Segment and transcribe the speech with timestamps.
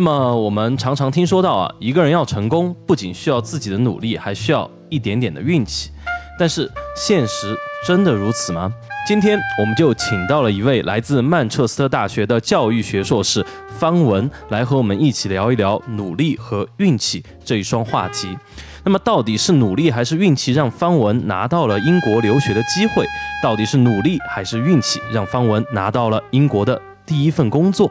[0.00, 5.90] 那么我们常常听说到啊，一个人要成功，不仅需要自己的努力，还需要一点点的运气。
[6.38, 7.52] 但是现实
[7.84, 8.72] 真的如此吗？
[9.08, 13.44] 今天我们就请到了一位来自曼彻斯特大学的教育学硕士
[13.76, 18.38] 方文，来和我们一起聊一聊努力和运气这一双话题。
[18.84, 23.04] 那么到底是努力还是运气让方文拿到了英国留学的机会？
[23.42, 27.90] 到底是努力还是运气让方文拿到了英国的第一份工作？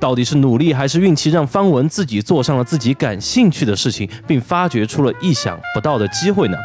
[0.00, 6.58] 到底是努力还是运气让方文自己做上了自己感兴趣的事情，并发掘出了意想不到的机会呢？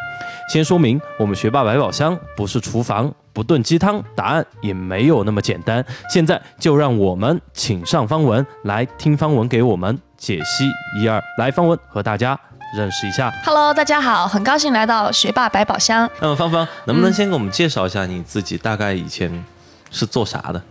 [0.51, 5.85] 先说明，我们学霸百宝箱不是厨房，不炖鸡汤，答案也没有那么简单。
[6.09, 10.67] 现在就让我们请上方文来听方文给我们解析
[10.99, 11.21] 一二。
[11.37, 12.37] 来，方文和大家。
[12.73, 16.09] 认识一下，Hello，大家好，很高兴来到学霸百宝箱。
[16.21, 18.57] 那么芳芳，能不能先给我们介绍一下你自己？
[18.57, 19.43] 大概以前
[19.89, 20.63] 是做啥的？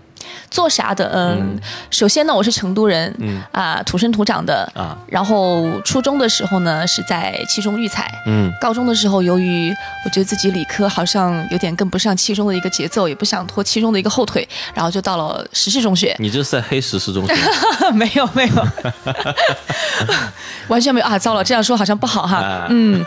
[0.50, 1.11] 做啥的？
[1.14, 1.59] 嗯，
[1.91, 4.97] 首先呢，我是成都人，嗯啊，土生土长的啊。
[5.06, 8.53] 然后初中的时候呢，是在七中育才，嗯。
[8.61, 16.14] 高中的时候，由于我觉得自己理科好像有点跟不上七中的一个节奏，也不想拖七中的一个后腿，然后就到了石室中学。
[16.20, 17.34] 你这是在黑石室中学？
[17.92, 18.67] 没 有没有，
[20.69, 21.19] 完全没有啊！
[21.19, 22.67] 糟了，这样说好像不好哈。
[22.69, 23.05] 嗯。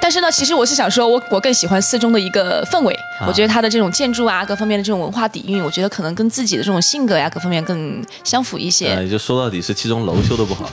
[0.00, 2.96] 但是呢，其实我是想说，我我更喜欢四中的一个氛围。
[3.26, 8.86] 我觉得它的这种建筑啊，各方面的这种文化底蕴，我觉得可能跟自己的这种性格呀，各方面更相符一些。
[9.02, 10.70] 也就说到底是七中楼修的不好。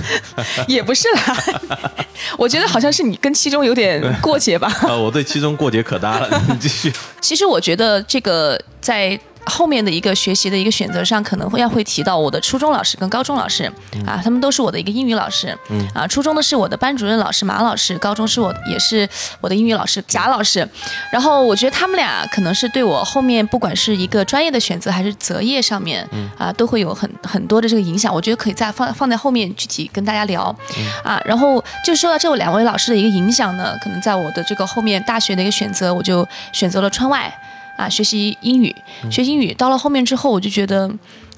[0.68, 1.36] 也不是啦，
[2.36, 4.68] 我觉得好像是你跟七中有点过节吧。
[4.82, 6.42] 啊，我对七中过节可大了。
[6.48, 6.92] 你继续。
[7.20, 9.18] 其实我觉得这个在。
[9.48, 13.64] 后面的一个学习的一个选择上，可能会要会提到我的初中老师跟高中老师
[14.06, 15.56] 啊，他们都是我的一个英语老师。
[15.70, 19.08] 嗯啊，初中的是我的班主任老师马老师，高中是我也是
[19.40, 20.68] 我的英语老师贾老师。
[21.10, 26.06] 然后我觉得他们俩可能是对我后面不管是一个专业的选择还是择业上面，
[26.36, 28.14] 啊，都会有很很多的这个影响。
[28.14, 30.54] 我觉得可以再放放在后面具体跟大家聊。
[31.02, 37.32] 啊，然后就说到这两位老师的一个影响呢，可能在我的这个后面大学的一个选择，我就选择了川外。
[37.78, 38.74] 啊，学习英语，
[39.08, 40.90] 学英语到了后面之后，我就觉得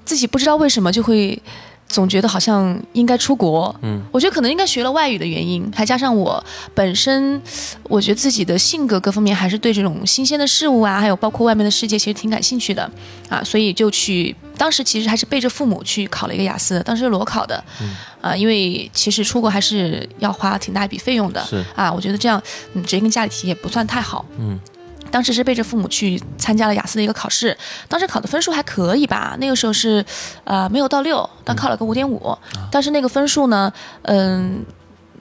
[0.07, 1.39] 自己不知道为什么就会
[1.87, 3.75] 总觉得好像应该出国。
[3.83, 6.43] 嗯，我觉得可能应该学了外语的原因，还加上我
[6.75, 7.39] 本身，
[7.83, 12.91] 我觉得自己的性格各方面还是对这种新鲜的事物啊，还有包括外面的世界，其实挺感兴趣的
[13.29, 17.63] 啊，所以就去当时其实还是背着父母去考了一个雅思，当时裸考的。
[17.83, 21.45] 嗯，啊，因为其实出国还是要花挺大一笔费用的。
[21.45, 22.41] 是啊，我觉得这样
[22.73, 24.25] 嗯，直接跟家里提也不算太好。
[24.39, 24.59] 嗯。
[25.11, 27.57] 当时是背着父母去参加了雅思的一个考试，
[27.89, 29.37] 当时考的分数还可以吧？
[29.41, 30.05] 那个时候是，
[30.45, 32.37] 呃，没有到六，但考了个五点五。
[32.71, 33.73] 但是那个分数呢，
[34.03, 34.65] 嗯，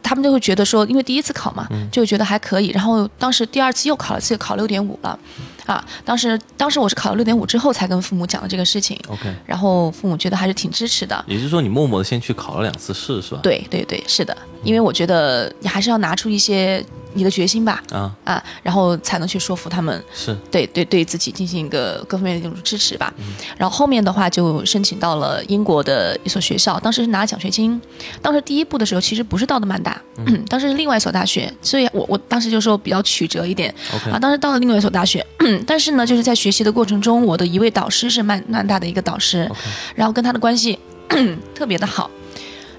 [0.03, 2.67] 他们就会觉得说，因为第一次考嘛，就觉得还可以。
[2.67, 5.17] 然后当时第二次又考了次，考六点五了。
[5.66, 8.99] 啊，当时当时我是考了六点五之后才跟父母讲的这个事情。
[9.07, 9.31] OK。
[9.45, 11.23] 然后父母觉得还是挺支持的。
[11.28, 13.39] 也就是说，你默默的先去考了两次试，是吧？
[13.44, 14.35] 对对对，是的。
[14.63, 16.83] 因为我觉得你还是要拿出一些。
[17.14, 23.14] 你的决心吧，啊啊，然后才能去说服他们，是对对对自己进行一个各方面的这种支持吧。
[23.58, 27.80] 然后后面的话就申请到了英国的一所学校，当时是拿奖学金。
[28.22, 30.00] 当时第一步的时候其实不是到的曼大，
[30.47, 33.74] 当时是另外一所大学，所以我我当时就说比较曲折一点。
[34.12, 35.26] 啊，当时到了另外一所大学，
[35.66, 39.50] 但是呢，就是在学习的过程中，我的一位导师是曼曼大的一个导师，
[39.96, 40.78] 然后跟他的关系
[41.56, 42.09] 特别的好。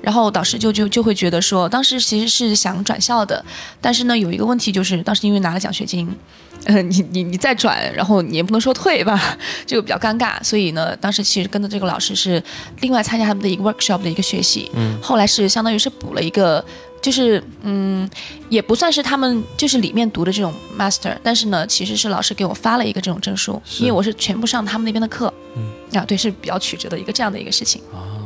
[0.02, 3.44] 然后导师就就就会觉得说，当时其实是想转校的，
[3.80, 6.08] 但是呢，有一个问题就是，当时因为拿了奖学金，
[6.64, 12.42] 呃，你你你再转，然后你也不能说退吧， 这个比较尴尬，所以呢，当时其实跟着这个老师是
[12.80, 16.64] 另外参加他们的一个 workshop 的一个学习，嗯，后来是相当于是补了一个，
[17.00, 18.08] 就是嗯，
[18.48, 27.82] 也不算是他们就是里面读的这种 master，但是呢，其实是老师给我发了一个这种证书，因为我是全部上他们那边的课，嗯，啊，对，是比较曲折的一个这样的一个事情。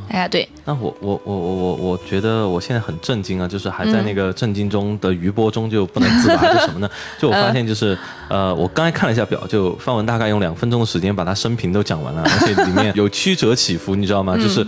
[0.09, 6.89] 哎呀，对，那我我我我我我觉得我现在很震惊啊，就是还在那个震惊中的余波中就不能自拔， 就什么呢？
[7.19, 7.97] 就我发现就是
[8.29, 14.37] 呃，我刚才看了一下表，就范文大概用两分钟的时间把他生平都讲完了， 而且里面有曲折起伏，你知道吗？
[14.37, 14.65] 就是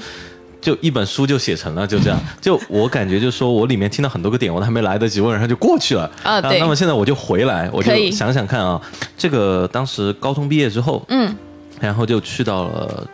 [0.60, 2.18] 就一本书就写成了，就这样。
[2.40, 6.40] 就我感觉就是说我里面听到很多个点，我都还没来得及问，然后就过去了啊。
[6.40, 6.58] 对。
[6.58, 8.80] 那么现在我就回来，我就想想看啊，
[9.16, 11.32] 这个当时高中毕业之后，嗯，
[11.80, 13.06] 然后就去到了。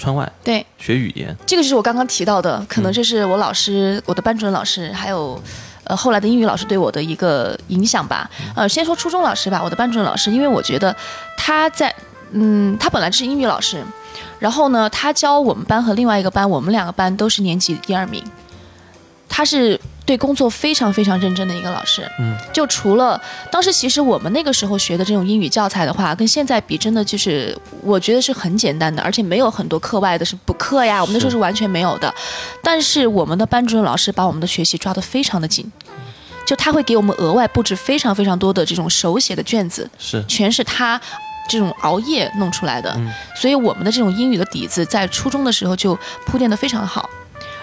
[0.00, 1.36] 川外对，学语言。
[1.46, 5.40] 这个就是我刚刚提到的，可能这是我老师、我的班主任老师，还有
[5.84, 8.28] 呃后来的英语老师对我的一个影响吧。
[8.56, 10.96] 呃，先说初中老师吧，我的班主任老师，因为我觉得
[11.36, 11.94] 他在
[12.32, 13.84] 嗯，他本来是英语老师，
[14.38, 18.24] 然后呢，他教我们班和另外一个班，我们两个班都是年级第二名。
[19.30, 23.18] 他是对工作非常非常认真的一个老师，嗯，就除了
[23.50, 32.12] 当时其实我们那个时候学的这种英语教材的话，跟现在比，真的就是我觉得是很简单的，而且没有很多课外的是补课呀，我们那时候是完全没有的。
[32.62, 35.70] 但是我们的班主任老师把我们的学习抓得非常的紧，
[36.44, 40.24] 就他会给我们额外布置非常非常多的这种手写的卷子，是。
[40.26, 41.00] 全是他
[41.48, 42.96] 这种熬夜弄出来的，
[43.36, 45.96] 所以我们的这种英语的底子在初中的时候就
[46.26, 47.08] 铺垫得非常好。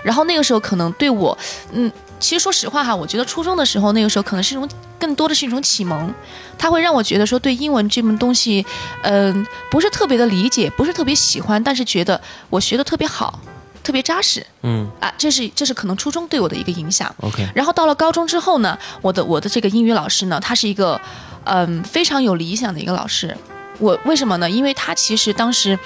[0.07, 1.37] 然后那个时候可能对我，
[1.73, 4.65] 嗯，其实说实话哈，我觉得初中的时候那个时候可能是一种
[4.97, 6.13] 更多的是一种启蒙，
[6.57, 8.65] 它会让我觉得说对英文这门东西，
[9.03, 13.37] 嗯、不是特别的理解，不是特别喜欢，但是觉得我学的特别好，
[13.83, 17.13] 特别扎实嗯啊，这是这是可能初中对我的一个影响。
[17.19, 20.99] ，OK，然后到了高中之后呢，我的我的这个英语老师呢，他是一个
[21.43, 23.35] 嗯非常有理想的一个老师。
[23.79, 24.49] 我为什么呢？
[24.49, 25.77] 因为他其实当时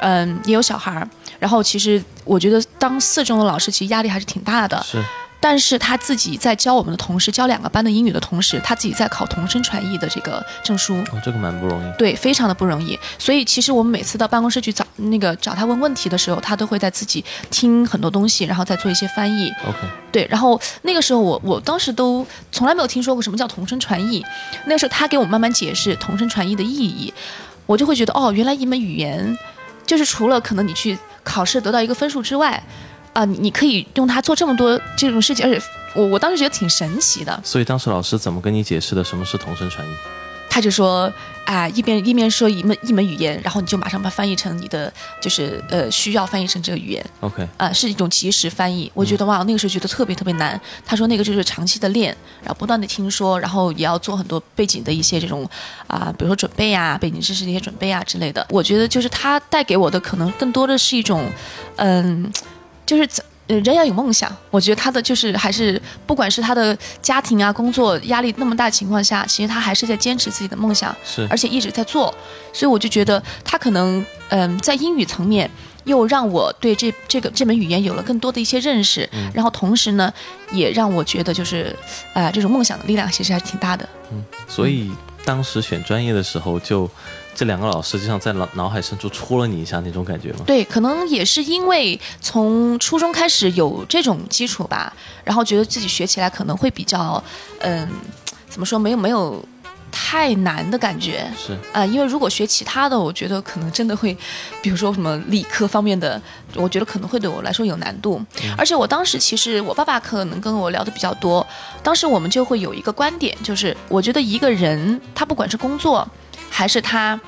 [0.00, 1.08] 嗯也有小孩儿，
[1.38, 4.82] 然后其实我觉得当四中的老师其实压力还是挺大的。
[4.82, 5.02] 是
[5.42, 10.94] 但是他自己在教我们的同时，教两个班的英语的同时，他自己在考同声传译的这个证书。
[11.10, 11.90] 哦，这个蛮不容易。
[11.96, 12.98] 对，非常的不容易。
[13.18, 19.50] 所以其实我们每次到办公室去找那个找他问问题的时候，他都会在自己听很多东西，然后再做一些翻译。
[19.66, 19.78] OK，
[20.12, 24.22] 对，然后那个时候我我当时都从来没有听说过什么叫同声传译，
[24.66, 27.14] 那个时候他给我慢慢解释同声传译的意义，
[27.64, 29.38] 我就会觉得哦，原来一门语言
[29.90, 32.62] 就是除了可能你去考试得到一个分数之外，
[33.12, 35.60] 啊、你可以用它做这么多这种事情，而且
[35.96, 37.40] 我我当时觉得挺神奇的。
[37.42, 39.90] 所以当时老师怎么跟你解释的什么是同声传译？
[40.50, 41.10] 他就说
[41.46, 47.04] 啊、一边一边说一门一门语言，然后你就马上把它翻译成你的就是呃需要翻译成这个语言。
[47.20, 48.88] OK，啊、是一种即时翻译。
[48.94, 50.60] 我觉得哇，那个时候觉得特别特别难。
[50.86, 55.48] 他说那个就是长期的练，然后不断的听说，然后也要做很多背景的一些这种
[55.88, 58.46] 啊、比如说准备啊，背景知识的一些准备啊之类的。
[58.50, 61.28] 我觉得就是他带给我的可能更多的是一种，
[61.76, 62.30] 嗯，
[62.86, 63.24] 就是怎。
[63.50, 72.14] 呃，人要有梦想，我觉得他的就是还是不管是他的家庭啊、工作压力那么大的情况下，其实他还是在坚持自己的梦想，是而且一直在做，
[72.52, 75.50] 所以我就觉得他可能嗯、在英语层面
[75.82, 80.12] 又让我对这这个这门语言有了更多的一些认识，然后同时呢，
[80.52, 81.74] 也让我觉得就是
[82.14, 83.88] 啊、这种梦想的力量其实还是挺大的。
[84.12, 84.90] 嗯所以
[85.24, 86.88] 当时选专业的时候，就
[87.40, 90.40] 这两个老师就像在脑脑海深处戳了你一下那种感觉吗？
[90.46, 94.92] 对，可能也是因为从初中开始有这种基础吧，
[95.24, 97.24] 然后觉得自己学起来可能会比较
[97.60, 97.88] 嗯、
[98.46, 99.42] 怎么说没有没有。
[99.92, 104.16] 太难的感觉是啊、因为如果学其他的，我觉得可能真的会，
[104.62, 106.20] 比如说什么理科方面的，
[106.54, 108.24] 我觉得可能会对我来说有难度。
[108.56, 111.44] 而且我当时其实我爸爸可能跟我聊的比较多，
[111.82, 116.08] 当时我们就会有一个观点，就是我觉得一个人他不管是工作
[116.50, 117.18] 还是他。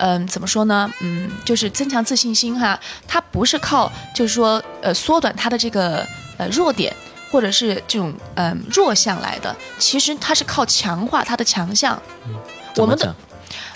[0.00, 0.88] 嗯，怎么说呢？
[1.00, 2.78] 嗯，就是增强自信心哈，
[3.08, 6.94] 他不是靠就是说呃缩短他的这个呃弱点，
[7.32, 12.00] 或者是这种嗯、弱项来的，其实他是靠强化他的强项。
[12.76, 13.12] 我们的？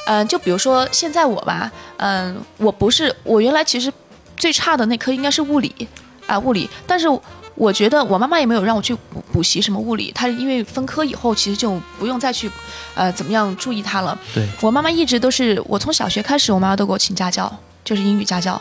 [0.06, 3.92] 嗯，就比如说现在我吧，嗯，我不是我原来其实
[4.36, 5.88] 最差的那科应该是物理
[6.28, 7.08] 啊，物理，但是
[7.54, 12.50] 我觉得我妈妈也没有让我去补补习什么物理，她因为分科以后其实就不用再去
[12.94, 14.18] 呃怎么样注意她了。
[14.34, 17.52] 对，我妈妈一直都是我从小学开始，我妈妈都给我请家教，
[17.84, 18.60] 就是英语家教，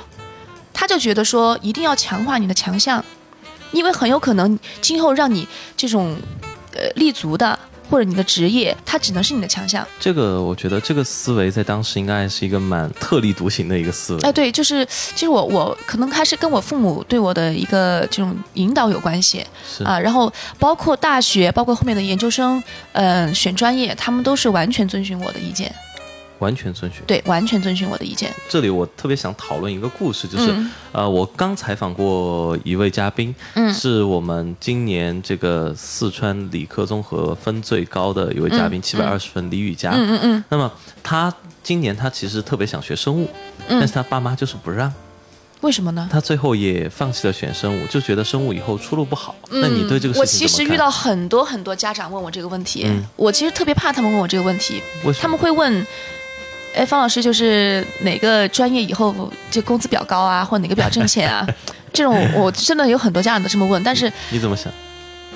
[0.74, 3.04] 她就觉得说一定要强化你的强项，
[3.72, 6.16] 因为很有可能今后让你这种
[6.74, 7.58] 呃立足的
[7.92, 9.86] 或者你的职业，它只能是你的强项。
[10.00, 14.22] 这个我觉得这个思维在当时应该是一个蛮特立独行的一个思维。
[14.22, 25.74] 哎，对，就是其实我我可能还是跟我父母对我的一个这种引导有关系是啊，然后包括大学，包括后面的研究生，嗯、选专业，他们都是完全遵循我的意见，
[26.42, 27.02] 完全遵循。
[27.06, 28.34] 对，完全遵循我的意见。
[28.50, 39.92] 这里我特别想讨论一个故事，就是、嗯呃，我刚采访过一位嘉宾，嗯是我们今年这个四川理科综合分最高的一位嘉宾，嗯七百二十分，李雨佳。
[39.92, 40.70] 嗯嗯嗯，那么
[41.04, 41.32] 他
[41.64, 43.30] 今年他其实特别想学生物，
[43.68, 44.92] 嗯但是他爸妈就是不让，
[45.62, 46.10] 为什么呢？
[46.12, 49.36] 他最后也放弃了选生物，就觉得生物以后出路不好。
[49.52, 50.26] 那你对这个事情我？
[50.26, 54.82] 其实遇到很多很多家长问我这个问题，嗯我其实特别怕他们问我这个问题，
[55.22, 55.86] 他们会问。
[56.74, 59.14] 哎，方老师，就是哪个专业以后
[59.50, 61.46] 就工资比较高啊，或者哪个比较挣钱啊？
[61.92, 64.72] 这种我真的有很多家长都这么问，但是你怎么想？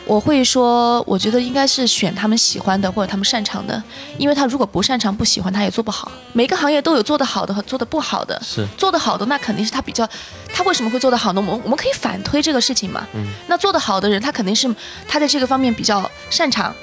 [0.05, 3.81] 我会说，我觉得应该是选他们喜欢的或者他们擅长的，
[4.19, 6.11] 因为他如果不擅长、不喜欢，他也做不好。
[6.31, 10.07] 每个行业都有做得好的和做得不好的，是做得好的那肯定是他比较，
[10.53, 11.41] 他为什么会做得好呢？
[11.41, 13.05] 我们我们可以反推这个事情嘛。
[13.15, 13.25] 嗯。
[13.47, 14.73] 那做得好的人，他肯定是
[15.07, 16.73] 他在这个方面比较擅长。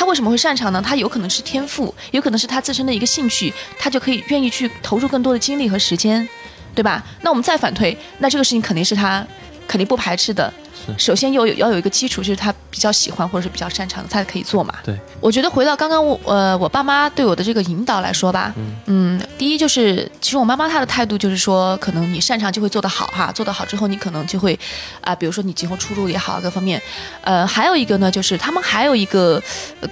[0.00, 0.80] 他为什么会擅长呢？
[0.80, 6.26] 他有可能是天赋，有可能是他自身的一个兴趣，他就可以愿意去投入更多的精力和时间，
[6.74, 7.04] 对吧？
[7.20, 9.22] 那我们再反推，那这个事情肯定是他
[9.68, 10.50] 肯定不排斥的。
[10.98, 14.74] 首先有有要有一个基础，就是他比较喜欢或者是比较擅长的，他可以做嘛。
[14.84, 18.54] 对，我觉得回到刚刚我呃我爸妈对我的这个引导来说吧，
[18.86, 24.58] 嗯，第一就是其实我妈妈她的态度就是说，可能你擅长就会做得好哈，做得好之后你可能就会
[25.00, 26.80] 啊，比如说你今后出路也好，各方面，
[27.22, 29.42] 呃，还有一个呢就是他们还有一个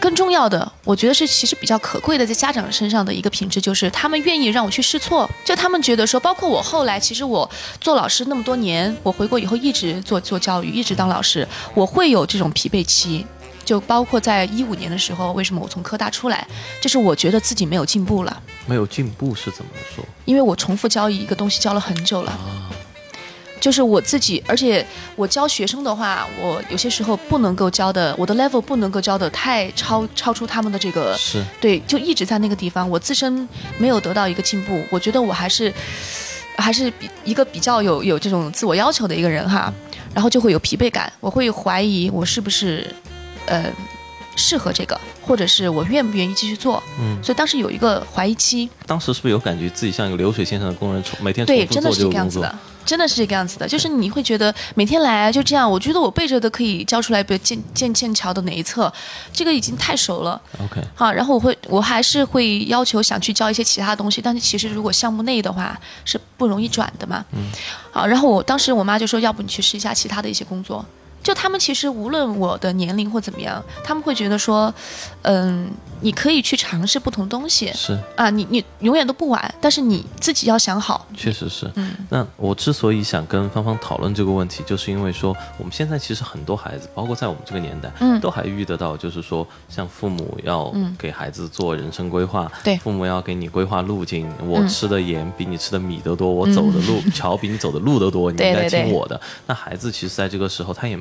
[0.01, 7.49] 更重要的，我觉得是其实比较可贵的在家长身上的一个品质，就是他们愿意让我去试错，就他们觉得说，包括我后来其实我
[7.81, 10.78] 做老师那么多年，我回国以后一直做做教育。
[10.79, 13.27] 一直当老师，我会有这种疲惫期，
[13.65, 16.47] 就包括在一五年的时候，为什么我从科大出来，
[16.81, 18.43] 就是我觉得自己没有进步了。
[18.67, 20.05] 没有进步是怎么说？
[20.25, 22.39] 因为我重复教一个东西教了很久了，
[23.61, 35.73] 就是我自己，而且我教学生的话，我有些时候不能够教的，我的 level 不能够教的太超超出他们的这个，是对，就一直在那个地方，我自身没有得到一个进步，我觉得我还是
[36.57, 39.73] 还是比一个比较有有这种自我要求的一个人哈。
[40.15, 42.87] 然后就会有疲惫感，我会怀疑我是不是，
[43.47, 43.71] 呃，
[44.37, 46.83] 适合这个，或者是我愿不愿意继续做。
[47.01, 48.69] 嗯，所以当时有一个怀疑期。
[48.87, 52.59] 当时是不是有感觉自己像一个流水线上的工人，每天对，真的是这个样子的。
[52.85, 58.93] 真的是这个样子的，就是你会觉得每天来就这样，我觉得我背着的可以教出来，比如剑剑剑桥的哪一侧，
[59.33, 60.41] 这个已经太熟了。
[60.59, 67.25] OK，好，然后我会我还是会要求想去教一些其他东西，但是其实如果项目内的话是不容易转的嘛。
[67.33, 67.51] 嗯，
[67.91, 70.85] 好，然后我当时我妈就说，要不你去试一下其他的一些工作。
[71.23, 74.73] 就他们其实无论我的年龄或怎么样，他们会觉得说，
[75.23, 75.71] 嗯，
[76.01, 81.07] 你可以去尝试不同东西，是啊，你你永远都不晚，但是你自己要想好。
[81.15, 81.95] 确实是，嗯。
[82.09, 99.21] 那我之所以想跟芳芳讨论这个问题，就是因为说我们现在其实很多孩子，包括在我们这个年代，嗯，都还遇得到，就是说像父母要给孩子做人生规划，对，父母要给你规划路径，我吃的盐比你吃的米都多，我走的路桥比你走的路都多， 你应该听我的。
[99.47, 100.97] 那孩子其实在这个时候，他也。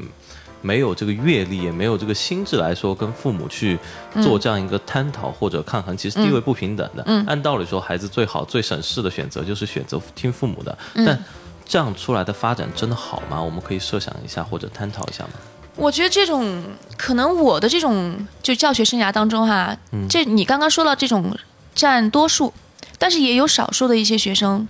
[0.61, 3.77] 没有这个阅历，也没有这个心智来说，跟父母去
[4.23, 7.03] 做这样一个探讨或者抗衡，其实地位不平等的。
[7.27, 10.77] 按道理说，孩子最好最省事的选择就是选择听父母的。
[11.05, 11.23] 但
[11.63, 13.39] 这样出来的发展真的好吗？
[13.39, 15.31] 我们可以设想一下或者探讨一下吗？
[15.75, 16.63] 我觉得这种
[16.97, 19.77] 可能我的这种就教学生涯当中哈，
[20.09, 21.37] 这你刚刚说到这种
[21.75, 22.51] 占多数，
[22.97, 24.67] 但是也有少数的一些学生，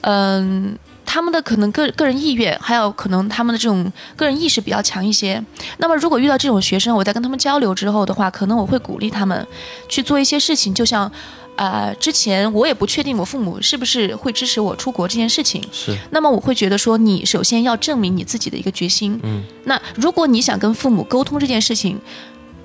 [0.00, 0.76] 嗯。
[1.10, 5.42] 他们的可能个个人意愿，还有可能他们的这种个人意识比较强一些。
[5.78, 9.46] 那么，如果遇到这种学生，我在跟他们交流之后的话，可能我会鼓励他们
[9.88, 10.74] 去做一些事情。
[10.74, 11.10] 就像，
[11.56, 15.64] 呃，之前我也不确定我父母是不是会支持我出国这件事情。
[15.72, 15.96] 是。
[16.10, 19.18] 那么我会觉得说，你首先要证明你自己的一个决心。
[19.22, 19.42] 嗯。
[19.64, 21.98] 那如果你想跟父母沟通这件事情，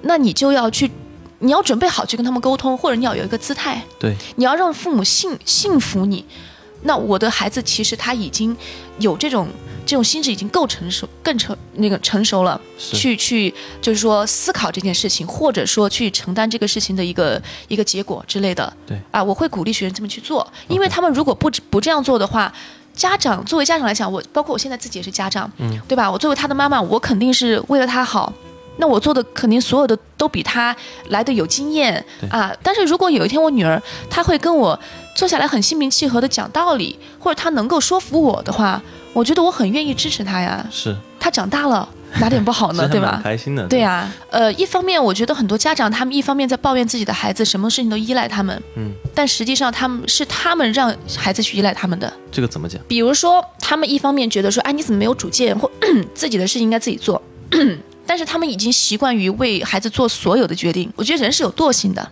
[0.02, 0.92] 那你就要去，
[1.40, 3.82] 你要准备好去跟他们沟通，或者你要有一个姿态。
[3.98, 4.14] 对。
[4.36, 6.26] 你要让父母信信服你。
[6.84, 8.56] 那我的孩子其实他已经
[9.00, 9.48] 有这种
[9.86, 18.72] 这种心智已经够成熟，更成那个成熟了，去去就是说思考这件事情，或者说去承担这个事情的一个一个结果之类的。
[18.86, 22.52] 对啊，我会鼓励学生这么去做，因为他们如果不不这样做的话，
[22.94, 26.10] 家长作为家长来讲，我包括我现在自己也是家长，嗯，对吧？
[26.10, 28.32] 我作为他的妈妈，我肯定是为了他好。
[28.78, 30.76] 那我做的肯定所有的都比他
[31.10, 32.52] 来的有经验啊！
[32.64, 34.80] 但是如果有一天我女儿她会跟我
[35.24, 40.68] 坐下来很心平气和的讲道理，或者他能够说服我的话，我觉得我很愿意支持他呀。
[40.70, 41.88] 是，他长大了
[42.20, 42.86] 哪点不好呢？
[42.92, 43.22] 对吧？
[43.24, 43.66] 开心的。
[43.70, 52.12] 对呀，呃，一方面我觉得很多家长他们一方面在抱怨自己的孩子什么事情都依赖他们，嗯，但实际上他们是他们让孩子去依赖他们的。
[52.30, 52.82] 这个怎么讲？
[52.86, 55.72] 比如说他们一方面觉得说，哎，你怎么没有主见，或
[56.14, 57.22] 自己的事情应该自己做。
[58.06, 60.92] 但是他们已经习惯于为孩子做所有的决定。
[60.98, 62.06] 我觉得人是有惰性的，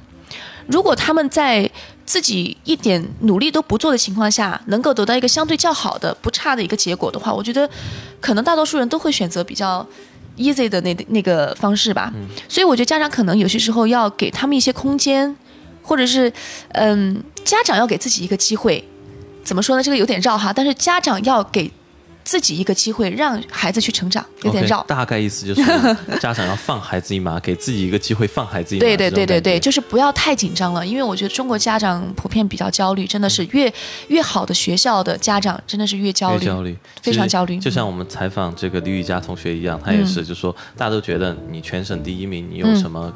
[0.68, 1.70] 如果他们在
[2.06, 7.70] 自己一点努力都不做的情况下，能够得到一个相对较好的、不差的一个结果的话，我觉得
[8.20, 9.86] 可能大多数人都会选择比较
[10.38, 12.12] easy 的那那个方式吧。
[12.50, 15.36] 所以我觉得家长可能有些时候要给他们一些空间，
[15.82, 16.32] 或者是
[16.70, 18.84] 嗯，家长要给自己一个机会。
[19.44, 19.84] 怎么说呢？
[19.84, 21.72] 这个有点绕哈，但是家长要给。
[22.24, 24.84] 自己一个机会，让孩子去成长，有点绕。
[24.84, 25.62] 大概意思就是
[26.20, 28.82] 家长要放孩子一马，给自己一个机会放孩子一马。
[28.82, 33.72] 对对对对对，就是不要太紧张了，因为我觉得中国家长普遍比较焦虑，真的是越
[34.08, 36.40] 越好的学校的家长真的是越焦虑。
[36.40, 43.12] 越焦虑，非常焦虑就像我们采访这个李雨佳同学一样，他也是，就说大家都觉得你全省第一名，你有嗯什么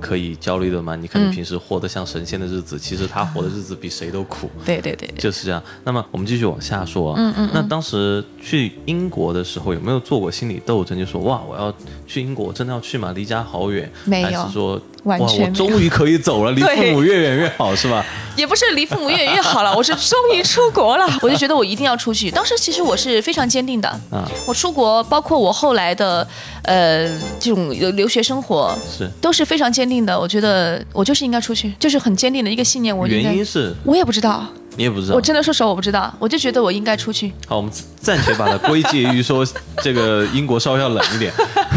[0.00, 0.96] 可以焦虑的吗？
[0.96, 4.50] 你看你平时活得像神仙的日子，其实他活的日子比谁都苦。
[4.64, 5.62] 对对对，就是这样。
[5.84, 7.14] 那么我们继续往下说啊。
[7.18, 7.50] 嗯嗯。
[7.52, 10.98] 那当时去英国的时候，有没有做过心理斗争？
[10.98, 11.72] 就说哇，我要
[12.04, 13.12] 去英国，真的要去吗？
[13.14, 13.88] 离家好远。
[14.04, 18.04] 没有还是说哇，我完全没有终于可以走了，离父母越远越好，是吧？
[18.36, 22.28] 也不是离父母越远越好了， 我是终于出国了， 我就觉得我一定要出去。
[22.30, 26.26] 当时其实我是非常坚定的，啊，我出国，包括我后来的
[26.62, 27.06] 呃
[27.38, 29.08] 这种留留学生活，是。
[29.20, 30.18] 都是非常坚定的。
[30.18, 32.96] 我觉得我就是应该出去，就是很坚定的一个信念。
[32.96, 34.44] 我原因，是我也不知道，
[34.80, 35.20] 你也不知道我。
[35.20, 37.30] 真的说实话我不知道，我就觉得我应该出去。
[37.46, 37.70] 好，我们
[38.00, 39.46] 暂且把它归结于说
[39.82, 41.30] 这个英国稍微要冷一点。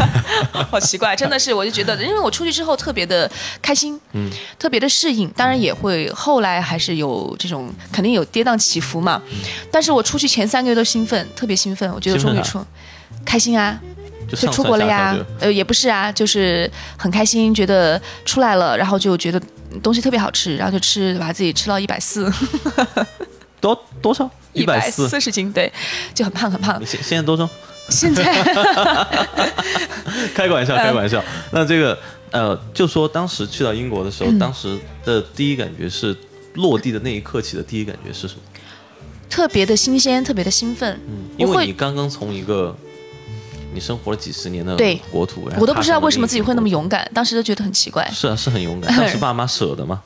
[0.70, 3.30] 好奇怪，真的是，我就觉得，因为我出去之后特别的
[3.60, 9.20] 开心，嗯，特别的适应，当然也会后来还是有这种肯定有跌宕起伏嘛，
[9.70, 12.64] 但是我出去前三个月都兴奋，特别兴奋，我觉得终于出，
[13.22, 13.78] 开心啊，
[14.30, 19.40] 就就出国了呀呃，也不是啊，就是很开心，觉得出来了，然后就觉得
[19.82, 22.30] 东西特别好吃，然后就吃，把自己吃到一百四，
[23.60, 24.28] 多多少？
[24.52, 25.08] 一百四。
[25.08, 25.72] 四十斤，对，
[26.14, 26.80] 就很胖很胖。
[26.86, 27.48] 现现在多重？
[27.88, 28.24] 现在
[30.34, 31.22] 开个玩笑，嗯开个玩笑。
[31.50, 31.98] 那这个
[32.30, 36.16] 呃，就说当时去到英国的时候，当时的第一感觉是
[36.54, 38.40] 落地的那一刻起的第一感觉是什么？
[39.28, 42.74] 特别的新鲜，特别的兴奋，嗯因为你刚刚从一个
[43.74, 48.08] 你生活了几十年的对国土，我都不知道为什么自己会那么勇敢，当时都觉得很奇怪。
[48.12, 48.96] 是啊，是很勇敢。
[48.96, 50.00] 当时爸妈舍得吗？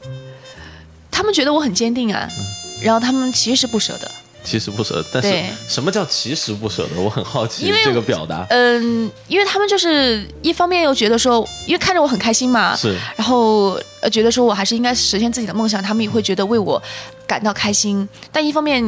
[1.10, 2.26] 他们觉得我很坚定啊，
[2.82, 4.10] 然后他们其实不舍得。
[4.48, 7.00] 其实不舍得，但是什么叫其实不舍得？
[7.00, 8.46] 我很好奇这个表达。
[8.48, 16.82] 嗯，因为他们就是一方面又觉得说，因为看着我很开心嘛，是然后呃觉得说我还是应该实现自己的梦想，他们也会觉得为我
[17.26, 18.08] 感到开心。
[18.32, 18.82] 但一方面，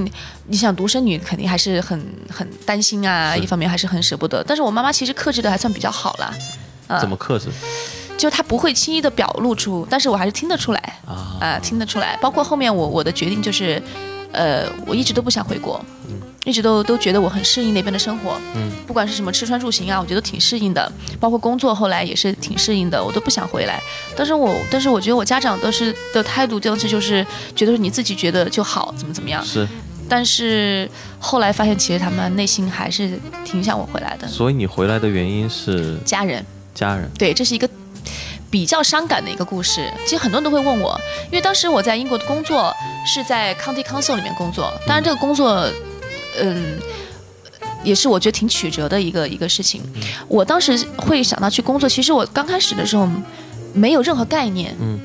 [0.47, 4.43] 你想独生女肯定还是很很担心啊，一方面还是很舍不得。
[4.43, 6.33] 但是我妈妈其实克制的还算比较好啦，
[6.87, 7.49] 啊怎么克制
[8.17, 11.38] 就她不会轻易的表露出，但是我还是听得出来啊？
[11.40, 12.19] 啊、听得出来。
[12.21, 13.83] 包括后面我我的决定就是，
[14.32, 15.84] 呃，我一直都不想回国。
[16.46, 23.78] 一直都都觉得我很适应那边的生活，嗯，不管是什么吃穿住行啊，我觉得挺适应的，包括工作后来也是挺适应的，我都不想回来。
[24.16, 27.24] 但是我但是我觉得我家长都是的态度当时就是
[27.55, 29.44] 觉得你自己觉得就好，怎么怎么样。
[29.44, 29.68] 是，
[30.09, 34.26] 但是后来发现，其实他们内心还是挺想我回来的。
[34.26, 36.42] 所以你回来的原因是家人，
[36.74, 37.09] 家人。
[37.18, 37.68] 对，这是一个
[38.50, 39.90] 比较伤感的一个故事。
[40.04, 42.74] 其实很多人都会问我，因为当时我在英国的工作
[43.06, 45.66] 是在 County Council 里面工作，当然这个工作，
[46.40, 46.78] 嗯。
[47.82, 49.80] 也是我觉得挺曲折的一个一个事情。
[50.28, 53.08] 我当时会想到去工作，其实我刚开始的时候
[53.72, 54.76] 没有任何概念。
[54.78, 55.00] 嗯，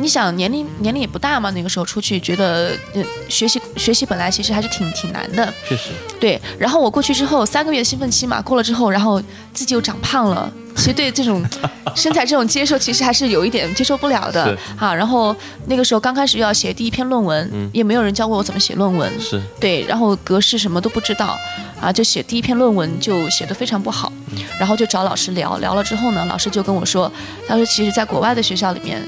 [0.00, 5.52] 你想年龄年龄也不大嘛，那个时候出去觉得，呃，学习学习本来其实还是挺挺难的。
[5.68, 10.50] 确实，对，然后我过去之后三个月的兴奋期嘛，过了之后，然后自己又长胖了。
[10.76, 11.44] 其实对这种
[11.96, 14.94] 身材这种接受，其实还是有一点接受不了的哈啊。
[14.94, 15.34] 然后
[15.66, 21.36] 那个时候刚开始又要写第一篇论文，嗯也没有人教过我怎么写论文，是对，然后格式什么都不知道
[21.80, 24.10] 啊，就写第一篇论文就写得非常不好，
[24.58, 27.10] 然后就找老师聊聊了之后呢，老师就跟我说，
[27.48, 29.02] 他说其实在国外的学校里面，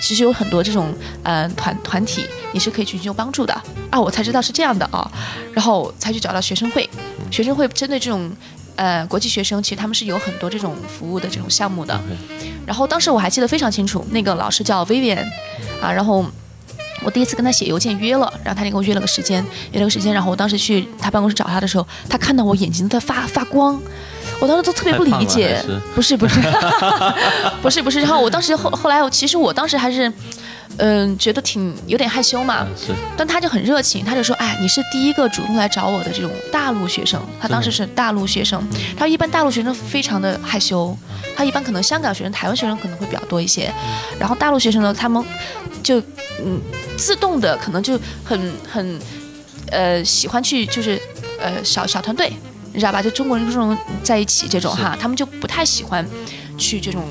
[0.00, 3.52] 其实有很多这种呃团团体你是可以去寻求帮助的。
[3.90, 5.10] 啊，我才知道是这样的啊，
[5.52, 6.88] 然后才去找到学生会，
[7.30, 8.30] 学生会针对这种。
[8.80, 12.00] 呃，国际学生其实他们是有很多这种服务的这种项目的，
[12.64, 15.24] 然后当时我还记得非常清楚，那个老师叫 Vivian，
[15.82, 16.24] 啊，然后
[17.02, 23.82] 我第一次跟他写邮件约了，然后他就跟我约了个时间，约了个时间，然后我当时去他办公室找他的时候，他看到我眼睛在发发光，
[24.40, 26.40] 我当时都特别不理解是，不是 不是
[27.62, 30.12] 不是不是，然后我当时后后来我其实我当时还是。
[30.80, 32.64] 嗯，觉得挺有点害羞嘛，
[33.16, 38.62] 但他就很热情，他就说：“哎，你是第一个主动来找我的这种大陆学生。”他当时是大陆学生，
[38.96, 40.96] 他一般大陆学生非常的害羞，
[41.36, 43.72] 他一般可能香港学生、台湾学生可能会比较多一些，
[44.20, 45.24] 然后大陆学生呢，他们
[45.82, 45.98] 就
[46.44, 46.60] 嗯
[46.96, 49.00] 自动的可能就很很
[49.72, 51.00] 呃喜欢去就是
[51.40, 52.32] 呃小小团队，
[52.72, 53.02] 你知道吧？
[53.02, 56.06] 就中国人这种在一起这种哈，他们就不太喜欢
[56.56, 57.02] 去这种。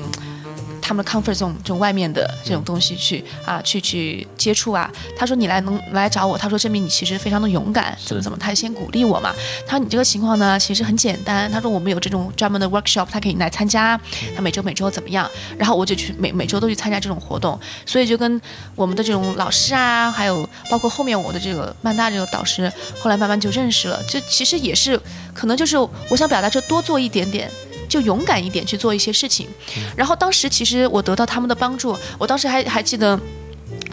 [0.88, 4.90] 他们的 comfort zone 这种外面的这种东西去啊，去去接触啊。
[5.14, 9.34] 他说你来能来找我，他说证明你其实非常的勇敢，怎么怎么，他先鼓励我嘛。
[9.66, 11.50] 他说你这个情况呢，其实很简单。
[11.52, 14.00] 他说我们有这种专门的 workshop，他可以来参加。
[14.34, 15.30] 他每周每周怎么样？
[15.58, 18.40] 然后我就去每每周都去参加这种活动，所以就跟
[18.74, 24.02] 我们的这种老师啊，还有包括后面我的这个曼大这个导师，后来慢慢就认识了。
[24.08, 24.98] 这其实也是
[25.34, 25.76] 可能就是
[26.08, 27.50] 我想表达，就多做一点点。
[27.88, 29.48] 就勇敢一点去做一些事情，
[29.96, 33.18] 然后当时其实我得到他们的帮助，我当时还还记得，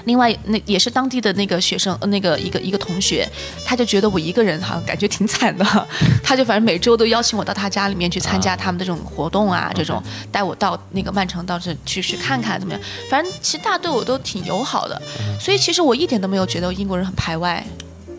[0.06, 3.28] 另外那也是当地的那个学生，那个一个一个同学，
[3.66, 5.66] 他就觉得我一个人好像感觉挺惨的，
[6.24, 15.02] 他就反正每周都邀请我到他家里面去参加他们的这种活动啊，这种带我到那个曼城到这去去看看怎么样，反正其实大家对我都挺友好的，
[15.40, 17.66] 所以其实我一点都没有觉得英国人很排外。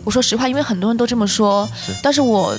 [0.05, 1.69] 我说实话，因为很多人都这么说，
[2.03, 2.57] 但是我。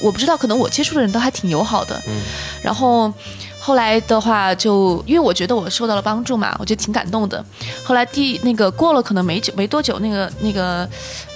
[0.00, 2.00] 我不知道，可能我接触的人都还挺友好的。
[2.06, 2.20] 嗯，
[2.62, 3.12] 然后
[3.58, 7.44] 后来的话，就因为我觉得我受到了帮助嘛，我就挺感动的。
[7.84, 10.88] 后来第那个过了可能没久没多久，那个那个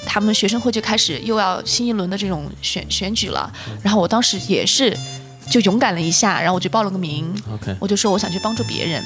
[0.06, 3.52] 他们学生会就开始又要新一轮的这种选选举了。
[3.82, 4.96] 然后我当时也是
[5.50, 7.34] 就勇敢了一下，然后我就报了个名。
[7.52, 9.02] OK，我就说我想去帮助别人。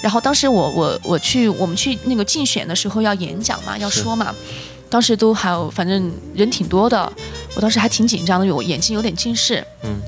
[0.00, 4.34] 然后当时我我我去我们去那个竞选的时候要演讲嘛，要说嘛。
[4.92, 7.10] 当时都还有，反正人挺多的，
[7.54, 9.64] 我当时还挺紧张的，因为我眼睛有点近视。
[9.84, 9.98] 嗯。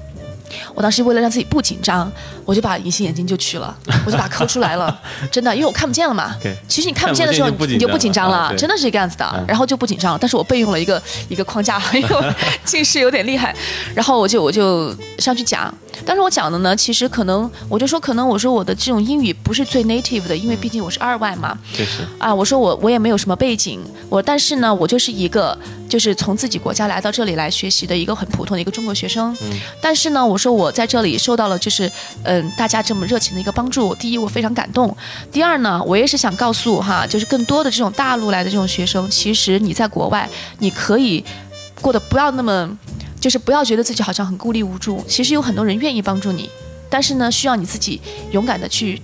[0.73, 2.11] 我当时为了让自己不紧张，
[2.45, 5.01] 我就把隐形眼镜就取了， 我就把它抠出来了，
[5.33, 6.37] 真的，因为我看不见了嘛。
[6.69, 9.45] 其实你看不见的时候，你就不紧张了，真的是这个样子的。
[9.49, 13.55] 然后就不紧张了，但是我备用了一个一个框架， 因为近视有点厉害。
[13.95, 15.73] 然后我就我就上去讲，
[16.05, 21.59] 但是我讲的呢，其实可能我就说，可能我说我的这种英语不是最 native 的，因为毕竟我是二外嘛。
[21.73, 22.01] 确实。
[22.19, 23.81] 啊，我说我我也没有什么背景，
[24.11, 29.35] 我但是呢，我就是一个就是从自己国家来到这里来学习的一个很普通的一个中国学生。
[29.43, 29.59] 嗯。
[29.81, 30.75] 但是呢，我说我。
[30.75, 31.89] 在这里受到了就是，
[32.25, 33.95] 嗯，大家这么热情的一个帮助。
[33.95, 34.89] 第一，我非常感动；
[35.31, 40.29] 第二呢，我也是想告诉哈，就是更多的这种大陆来的这种学生，其实你在国外，
[40.59, 41.25] 你可以
[41.81, 42.69] 过得不要那么，
[43.25, 45.03] 就是不要觉得自己好像很孤立无助。
[45.09, 46.51] 其实有很多人愿意帮助你，
[46.91, 47.99] 但是呢，需要你自己
[48.33, 49.01] 勇敢的去。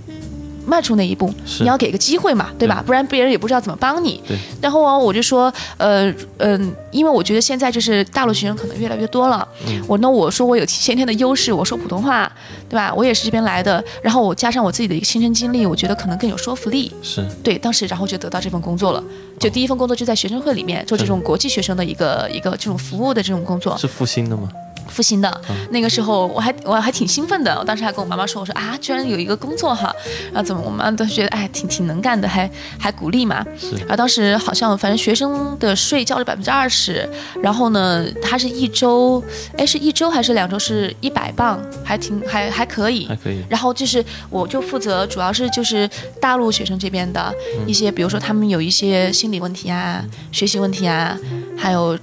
[0.70, 2.82] 迈出那一步，你要给个机会嘛，对吧？
[2.86, 4.22] 不然别人也不知道怎么帮你。
[4.62, 9.46] 然后啊，我就说，呃，嗯，因为我觉得现在就是大陆学生可能越来越多了。
[9.88, 12.30] 我那我说我有先天的优势，我说普通话，
[12.68, 12.94] 对吧？
[12.94, 16.92] 我也是这边来的，然后我加上我自己的一个亲身经历，我觉得可能更有说服力。
[17.02, 19.02] 是对，当时然后就得到这份工作了。
[19.38, 23.76] 就第一份工作就在学生会里面做这种国际学生的一个一个这种服务的这种工作。
[23.76, 24.50] 是复兴的吗？
[24.90, 27.56] 复兴的那个时候，我还我还挺兴奋的。
[27.58, 29.94] 我当时还跟我妈妈说：“我说啊，居然有一个工作哈，
[30.32, 33.44] 然后怎么我妈都觉得哎，挺挺能干的，还还鼓励嘛。”
[33.80, 37.08] 然后当时好像反正学生的税交了百分之二十，
[37.42, 39.22] 然后呢，他是一周，
[39.56, 40.58] 哎，是一周还是两周？
[40.58, 43.06] 是一百磅，还挺还还可以。
[43.06, 43.42] 还可以。
[43.48, 45.88] 然后就是我就负责，主要是就是
[46.20, 47.32] 大陆学生这边的
[47.66, 51.16] 一些，比如说他们有一些心理问题啊，学习问题啊，
[51.56, 51.98] 还有。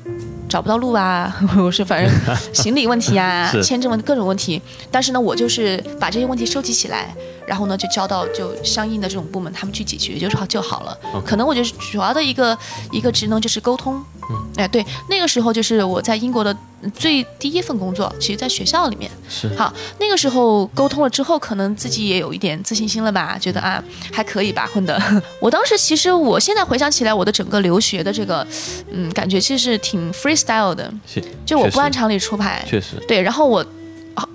[0.49, 2.13] 找不到路啊， 我是反正
[2.53, 7.13] 行李问题啊，签证问各种问题，但是呢，我就是把这些问题收集起来，
[7.45, 10.97] 然后呢就交到就相应的这种部门，他们去解决就是好就好了。
[11.25, 12.57] 可能我就是主要的一个
[12.91, 14.01] 一个职能就是沟通。
[14.29, 16.55] 嗯，哎，对，那个时候就是我在英国的
[16.93, 19.09] 最第一份工作，其实在学校里面。
[19.27, 19.47] 是。
[19.55, 25.01] 好，那个时候沟通了之后，可能自己也有一点自信心了吧，觉得啊还可以吧混的。
[25.41, 28.45] 我当时其实我现在回想起来，我的整个留学的这个，
[28.91, 30.93] 嗯，感觉其实挺 freestyle 的。
[31.07, 31.23] 是。
[31.45, 32.63] 就我不按常理出牌。
[32.67, 32.95] 确实。
[33.07, 33.65] 对，然后我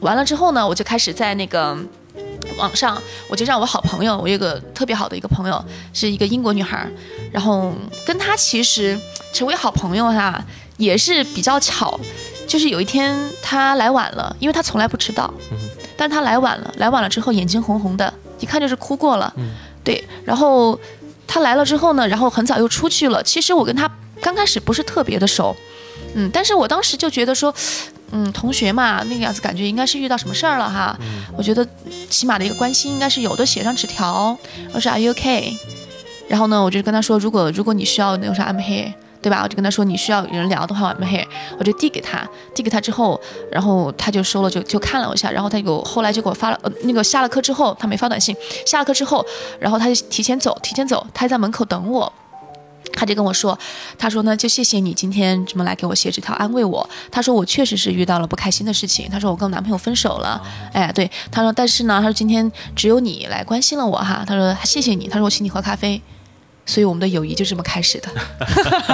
[0.01, 1.79] 完了之后呢，我就开始在那个
[2.59, 6.89] 网上，我就让我好朋友，我有个特别好的一个朋友，是一个英国女孩，
[7.33, 7.73] 然后
[8.05, 8.99] 跟她其实。
[9.33, 10.45] 成为好朋友哈，
[10.77, 11.99] 也是比较巧，
[12.47, 15.33] 就是有一天他来晚了，因为他从来不迟到，
[15.97, 19.33] 但他来晚了，来晚了之后眼睛红红的，一看就是哭过了，
[19.83, 20.79] 对，然后
[21.27, 23.23] 他来了之后呢，然后很早又出去了。
[23.23, 25.57] 其实我跟他刚开始不是特别的熟，
[26.15, 27.55] 嗯，但是我当时就觉得说，
[28.11, 30.99] 嗯，同学嘛，那个样子感觉应该是遇到什么事儿了哈，
[31.37, 31.67] 我觉得
[32.11, 34.37] 起码的一个关心应该是有的，写上纸条，
[34.75, 35.57] 我说 Are you okay？
[36.29, 38.93] 然后呢，我就跟他说，如果如果你需要那个啥 I'm here。
[39.23, 39.41] 对吧？
[39.43, 41.27] 我就跟他说，你需要有人聊的话，我们嘿，
[41.59, 43.19] 我就递给他，递给他之后，
[43.51, 48.35] 然后他就收了，就就看了我一下，然后他有后来就给我发了，呃，那个下了课之后，他没发短信，
[48.67, 49.25] 下了课之后，
[49.61, 52.13] 然后他就提前走，提前走，他还在门口等我，
[52.93, 53.57] 他就跟我说，
[53.97, 66.03] 他说呢，就谢谢你今天这么来给我写纸条安慰我，他说我确实是遇到了不开心的事情，他说我跟我男朋友分手了，哎，对，他说但是呢，他说今天只有你来关心了我哈，他说谢谢你，他说我请你喝咖啡。
[66.65, 68.09] 所以我们的友谊就这么开始的，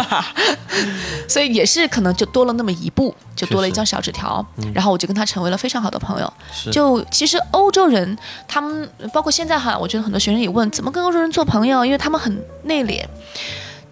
[1.28, 6.32] 所以也是可能就多了那么一步，就多了一张小纸条，然后我就跟他成为了非常好的朋友。
[6.72, 8.16] 就其实欧洲人，
[8.48, 13.04] 他们包括现在哈，我觉得很多学生也问怎么跟欧洲人做朋友，因为他们很内敛。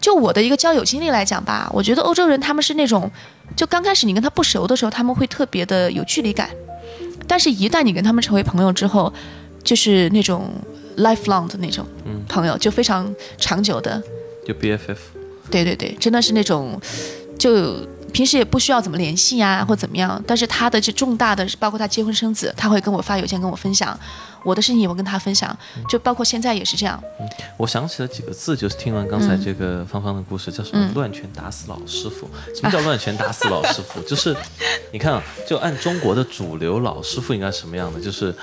[0.01, 3.11] 就我的一个交友经历来讲吧，我觉得欧洲人他们是那种，
[3.55, 6.49] 就刚开始你跟他不熟的时候，他们会特别的有距离感，
[7.29, 9.13] 但是一旦你跟他们成为朋友之后，
[9.63, 10.51] 就是那种。
[10.97, 11.87] Lifelong 的那种
[12.29, 14.03] 朋友，就非常长久的，
[14.47, 14.97] 就 BFF。
[15.51, 16.81] 对对对，真的是那种，
[17.39, 17.77] 就
[18.13, 20.21] 平时也不需要怎么联系呀，或怎么样。
[20.27, 23.97] 但是他的这重大的，包括他结婚生子，他会跟我发邮件跟我分享
[24.43, 25.57] 我的事情，也会跟他分享。
[25.89, 27.01] 就包括现在也是这样。
[27.57, 32.29] 我想起了几个字，就是听完刚才这个芳芳的故事，叫什么“乱拳打死老师傅”。
[32.53, 34.01] 什么叫“乱拳打死老师傅”？
[34.09, 34.37] 就是
[34.93, 38.01] 你看啊，就按中国的主流老师傅应该什么样的？
[38.01, 38.35] 就是。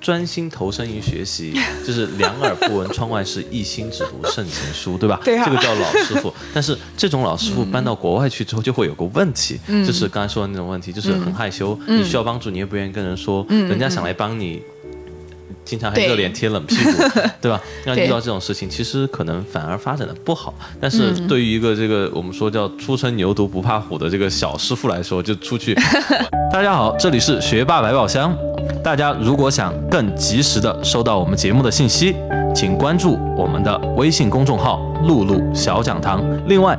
[0.00, 1.54] 专心投身于学习，
[1.86, 5.20] 就是两耳不闻窗外事，一心只读圣贤书，对吧？
[5.24, 6.32] 对这个叫老师傅。
[6.54, 14.62] 但是这种老师傅搬到国外去之后，就会有个问题，就是刚才说的那种问题，就是很害羞，你需要帮助，你也不愿意跟人说，人家想来帮你，
[15.66, 16.92] 经常还热脸贴冷屁股，
[17.42, 17.60] 对吧？
[17.84, 20.54] 那遇到这种事情，其实可能反而发展的不好。
[20.80, 25.74] 但是对于一个这个我们说叫初生牛犊不怕虎的这个小师傅来说，就出去。
[26.52, 28.34] 大家好，这里是学霸百宝箱。
[28.82, 32.14] 大家如果想更及时的收到我们节目的信息，
[32.54, 36.24] 请关注我们的微信公众号“露露小讲堂”。
[36.46, 36.78] 另外，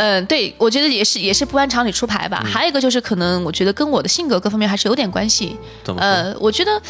[0.00, 2.42] 嗯，对，我觉得也是，也是不按常理出牌吧。
[2.42, 5.58] 还有一个就是，可能我觉得跟我的性格各方面还是有点关系。
[5.98, 6.80] 呃，我觉得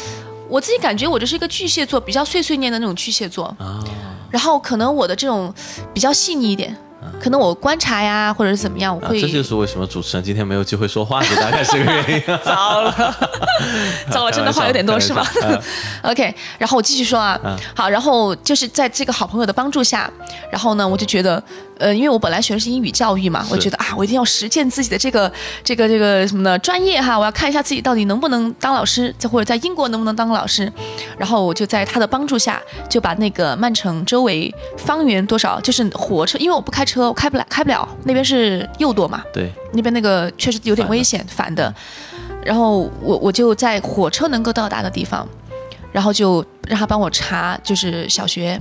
[0.47, 3.83] 我自己感觉我就是一个巨蟹座，比较碎碎念的那种巨蟹座啊。
[4.29, 5.53] 然后可能我的这种
[5.93, 6.73] 比较细腻一点，
[7.21, 9.19] 可能我观察呀，或者是怎么样，我会。
[9.19, 12.21] 这就是为什么主持人今天没有机会说话，大概是个原因。
[12.45, 13.15] 糟了，
[14.09, 15.21] 糟了， 真的话有点多是吗
[16.03, 17.37] ？OK，然后我继续说啊，
[17.75, 20.09] 好，然后就是在这个好朋友的帮助下，
[20.49, 21.43] 然后呢，我就觉得。
[21.81, 25.31] 呃，因为我本来学的是英语教育嘛，我觉得啊，我一定要实践自己的这个
[25.63, 30.71] 这个这个什么呢专业哈，我要看一下自己到底能不能当老师，在或者在英国能不能当老师。
[31.17, 41.73] 然后我就在他的帮助下，就把那个曼城周围方圆多少，就是火车，因为我不开车，我开不了，开不了，那边是右舵嘛，对，那边那个确实有点危险，反的。
[42.43, 45.27] 然后我我就在火车能够到达的地方，
[45.91, 48.59] 然后就让他帮我查，就是小学，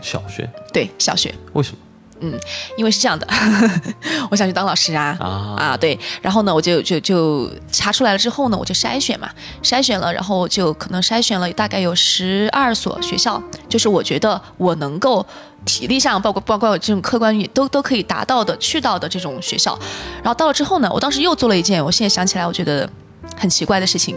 [0.00, 1.78] 小学，对，小学，为什么？
[2.22, 2.38] 嗯，
[2.76, 3.26] 因为是这样的，
[4.30, 5.16] 我想去当老师啊
[5.56, 9.28] 啊对，然后呢，我就就就查出来了之后呢，我就筛选嘛，
[9.62, 15.24] 筛选了，然后就可能筛选了大概有十二所学校，就是我觉得我能够
[15.64, 19.78] 体力上，包括包括这种客观都都可以达到的去到的这种学校，
[20.22, 22.88] 然后到了之后呢，我当时又做了一件我现在想起来我觉得
[23.36, 24.16] 很奇怪的事情。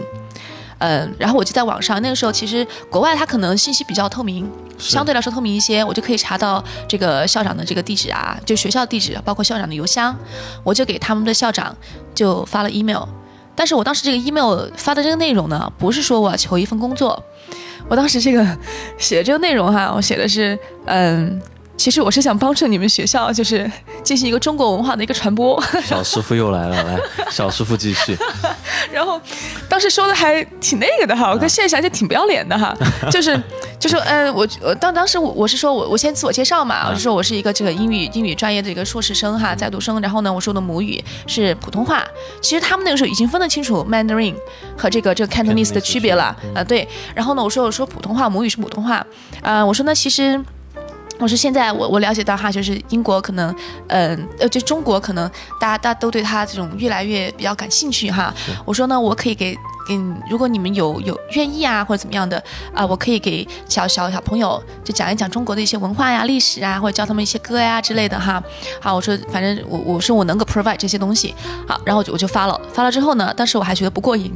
[0.78, 10.14] 嗯，然后我就在网上，那个时候其实国外它可能信息比较透明，相对来说透明一些，我就可以查到这个校长的这个地址啊，就学校地址，包括校长的邮箱，
[10.62, 11.74] 我就给他们的校长
[12.14, 13.04] 就发了 email。
[13.54, 17.22] 但是我当时这个 email 发的这个内容呢，不是说我要求一份工作，
[17.88, 18.44] 我当时这个
[18.98, 21.40] 写的这个内容哈，我写的是嗯。
[21.76, 23.70] 其实我是想帮助你们学校，就是
[24.02, 25.62] 进行一个中国文化的一个传播。
[25.84, 26.98] 小师傅又来了，来，
[27.30, 28.16] 小师傅继续。
[28.90, 29.20] 然后
[29.68, 32.74] 当时说的还挺那个的哈，我跟现在想起来挺不要脸的哈，
[33.10, 33.40] 就是
[33.78, 40.00] 就说，嗯，我我当当时我我是说我我先自我介绍嘛，我就说我是一个这个英语英语专业的一个硕士生哈，在读生。
[40.00, 42.04] 然后呢，我说的母语是普通话。
[42.40, 44.34] 其实他们那个时候已经分得清楚 Mandarin
[44.76, 46.88] 和这个这个 Cantonese 的区别了啊，对。
[47.14, 49.04] 然后呢，我说我说普通话母语是普通话，
[49.42, 50.42] 啊，我说那其实。
[51.18, 53.54] 我说现在我我了解到哈，就是英国可能，
[53.88, 58.32] 嗯呃，就中国可能大家大家都对他这种越来越比较感兴趣哈。
[58.64, 59.56] 我说呢，我可以给
[59.88, 59.98] 给，
[60.28, 62.42] 如果你们有有愿意啊或者怎么样的
[62.74, 68.42] 啊，我可以给小小小朋友就讲一讲中国的一些文化呀、历史啊，或者教他们一些歌呀之类的哈。
[68.80, 71.34] 好，我说反正我我说我能够 provide 这些东西。
[71.66, 74.34] 好，然后我就我就发了，发了之后呢，当时我还觉得不过瘾，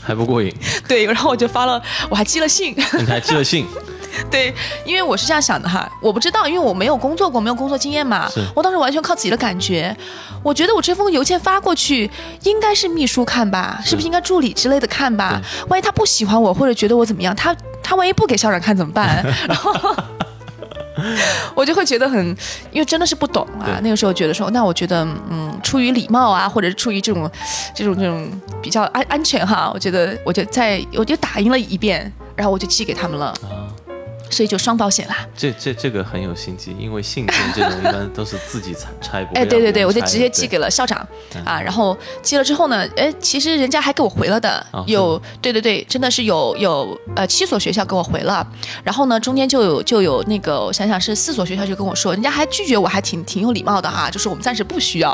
[0.00, 0.54] 还不过瘾。
[0.88, 2.74] 对，然后我就发了，我还寄了信。
[2.98, 3.66] 你还寄了信？
[4.30, 4.54] 对，
[4.84, 8.30] 因为我是这样想的哈，我不知道，因为我没有工作过，没有工作经验嘛。
[8.54, 9.96] 我当时完全靠自己的感觉，
[10.42, 12.10] 我觉得我这封邮件发过去，
[12.42, 15.40] 应该是秘书看吧，是不是应该助理之类的看吧？
[15.68, 19.24] 万一他不喜欢我，或者觉得我怎么样，他他万一不给校长看怎么办？
[19.48, 19.74] 然后。
[21.54, 22.18] 我就会觉得很，
[22.72, 23.78] 因为真的是不懂啊。
[23.84, 27.30] 那个时候觉得说，那我觉得，嗯，出于礼貌啊，或者是出于这种、
[27.72, 28.28] 这种、这种
[28.60, 33.70] 比较安安全哈，我觉得我就在我就打印了一遍，然后我就寄给他们了，啊，
[34.30, 35.16] 所以就双保险啦。
[35.36, 40.98] 这这这个很有心机，因为信件这种一般都是自己拆拆，不会哎，对对对，我就直接寄给了校长
[41.44, 48.46] 啊，然后寄了之后呢，哎，其实人家还给我回了的哦，有，对对对，真的是有有呃七所学校给我回了，
[48.84, 55.10] 然后呢中间就有就有那个我想想是四所学校就跟我说，人家还拒绝我还挺挺有礼貌的哈，就是我们暂时不需要，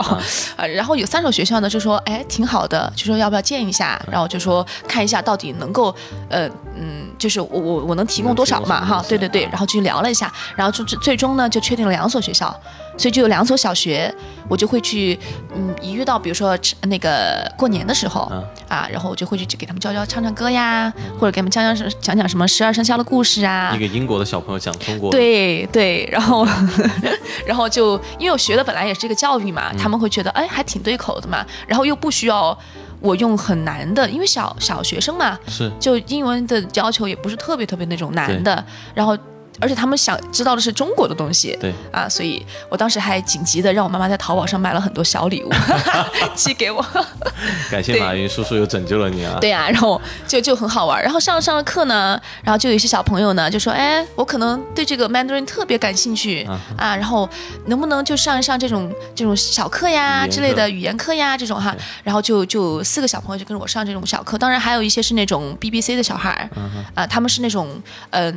[0.57, 5.95] 啊， 然后有三所学校呢就说哎挺好的，就说要不要见一下，然后就说看一下到底能够
[6.29, 12.49] 呃嗯就是我我我能提供多少嘛哈，对对对，然后就聊了一下，然后就最最终呢就确定了两所学校，
[12.97, 14.13] 所以就有两所小学，
[14.49, 15.19] 我就会去，
[15.55, 18.45] 嗯，一遇到比如说那个过年的时候、嗯。
[18.67, 23.73] 啊，然后我就会去给他们教教唱唱歌呀，或者给他们讲讲讲讲什么十二生肖的故事啊。
[23.77, 23.79] 一。
[23.79, 26.47] 个英国的小朋友讲中国的，对对，然后
[27.47, 32.59] 然后就因为我学的本来也是这个教育嘛，他们会觉得哎还挺对口的嘛，然后又不需要
[33.05, 35.71] 我用很难的，因为小小学生嘛，是。
[35.79, 38.65] 就英文的要求也不是特别特别那种难的，
[38.95, 39.17] 然后
[39.61, 41.73] 而且他们想知道的是中国的东西，对。
[41.93, 45.51] 啊，所以我当时还紧急的让我妈妈在淘宝上买了很多小礼物
[46.35, 46.85] 寄给我，
[47.71, 49.39] 感谢马云叔叔又拯救了你啊！
[49.41, 49.51] 对。
[49.55, 56.43] 啊，然后就就很好玩，然后上上了课呢，然后就有一些小朋友呢就说，哎，我可能对这个 Mandarin 特别感兴趣。
[56.45, 56.61] 啊。
[56.77, 57.29] 啊，然后
[57.67, 66.49] 能不能就上一上这种这种小课呀之类的语言课呀这种哈，然后就就四个小朋友就跟着我上这种小课，当然还有一些是那种 BBC 的小孩
[66.95, 68.37] 啊，他们是那种嗯。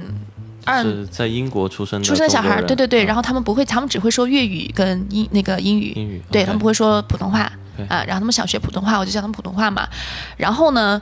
[0.67, 9.87] 二是在英国出生的出生小孩对对对，啊然后他们不会，他们只会说粤语跟英那个英语，英语对他们不会说普通话对啊，然后他们想学普通话，我就教他们普通话嘛。
[10.35, 11.01] 然后呢，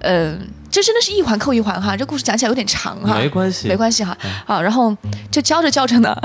[0.00, 0.36] 呃，
[0.70, 4.16] 这真的是一环扣一环哈，这故事讲起来有点长哈，没关系，没关系哈。
[4.46, 4.96] 啊，然后
[5.30, 6.14] 就教着教着呢。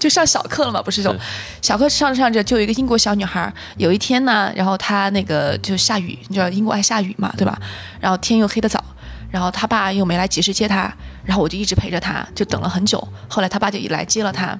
[0.00, 1.20] 就上小课了嘛，不是这种
[1.60, 7.60] 小课上着上着，就有一个英国小女孩，有一天呢，然后她那个就下雨，你知道英国爱下雨嘛，对吧？
[8.00, 8.82] 然后天又黑得早，
[9.30, 10.92] 然后他爸又没来及时接他，
[11.24, 13.06] 然后我就一直陪着他，就等了很久。
[13.28, 14.58] 后来他爸就一来接了他，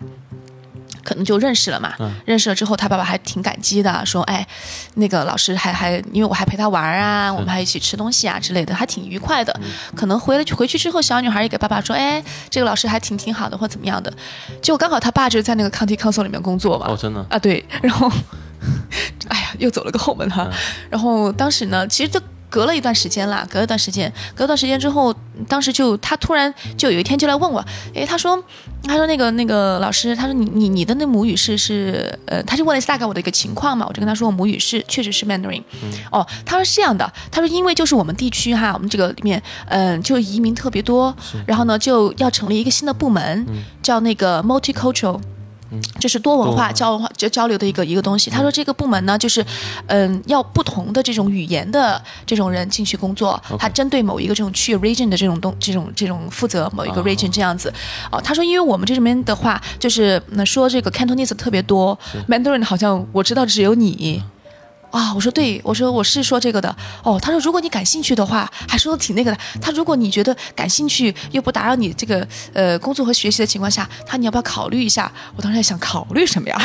[1.02, 1.94] 可能就认识了嘛。
[1.98, 4.46] 嗯认识了之后，他爸爸还挺感激的，说：“哎，
[4.94, 9.58] 那个老师还还因为我还陪他玩啊，我们还一起吃东西啊之类的，还挺愉快的。
[9.96, 14.12] 可能回了回去之后，小女孩也给爸爸说：‘哎，这个老师还挺挺好的，或怎么样的。’
[14.62, 16.86] 结果刚好他爸就是在那个 county council 里面工作嘛。
[16.88, 18.08] 哦，真的啊，对，然后，
[19.28, 20.48] 哎呀，又走了个后门哈。
[20.90, 25.14] 然后当时呢，其实就隔了一段时间啦，隔了一段时间，隔了段时间之后，
[25.48, 28.42] 当时就他突然就有一天就来问我，诶，他说，
[28.82, 35.62] 他说那个那个老师，他说你你你的那母语是是呃，他就问了一下大概我的一个情况嘛，我就跟他说我母语是确实是 Mandarin，、
[36.10, 41.14] 哦，他说是这样的，他说因为就是我们地区哈，我们这个里面嗯、就移民特别多，
[41.46, 43.46] 然后呢就要成立一个新的部门，
[43.80, 45.20] 叫那个 multicultural。
[45.98, 48.30] 这是多文化化交文化交交流的一个一个东西。
[48.30, 49.44] 他说这个部门呢，就是，
[49.86, 57.72] 嗯，要不同的这种语言的这种人进去工作，他针对某一个这种区域 region 的这种东这种这种负责某一个哦 region 这样子。
[58.10, 64.22] 哦，他说因为我们这里面的话，就是那说这个 Cantonese 特别多，Mandarin 好像我知道只有你。
[64.90, 67.18] 啊，我说对，我说我是说这个的哦。
[67.20, 69.38] 他说如果你感兴趣的话，还说的挺那个的。
[69.60, 75.10] 他如果你觉得感兴趣又不打扰你这个呃工作和学习的情况下，他你要不要考虑一下？
[75.36, 76.58] 我当时在想考虑什么呀？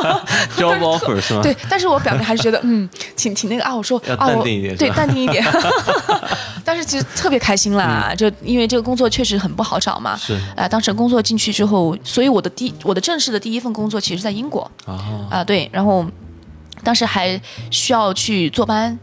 [0.56, 1.42] job offer 是吗？
[1.42, 3.74] 对，但是我表面还是觉得嗯挺挺那个啊。
[3.74, 5.44] 我说啊，我淡定一点对淡定一点。
[6.64, 10.16] 但是其实特别开心啦，嗯就因为这个工作确实很不好找嘛。
[10.16, 14.70] 是啊、当时工作进去之后，所以我的第我的正式的第一份工作其实在英国。
[14.86, 16.06] 啊，啊、对，然后
[16.82, 17.40] 当时还
[17.70, 18.98] 需要去坐班，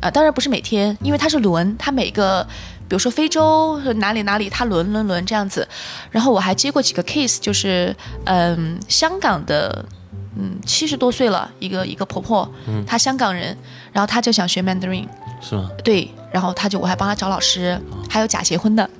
[0.00, 2.46] 啊、当然不是每天，因为它是轮，它每个，
[2.88, 5.66] 比如说非洲哪里哪里，它轮轮轮这样子。
[6.10, 9.84] 然后我还接过几个 case，就是嗯，香港的。
[10.38, 12.46] 嗯，七十多岁了，一个一个婆婆，
[12.86, 13.56] 她香港人，
[13.96, 15.06] 然后他就想学 Mandarin，
[15.40, 15.70] 是吗？
[15.82, 17.80] 对，然后他就我还帮他找老师，
[18.10, 18.90] 还有假结婚的，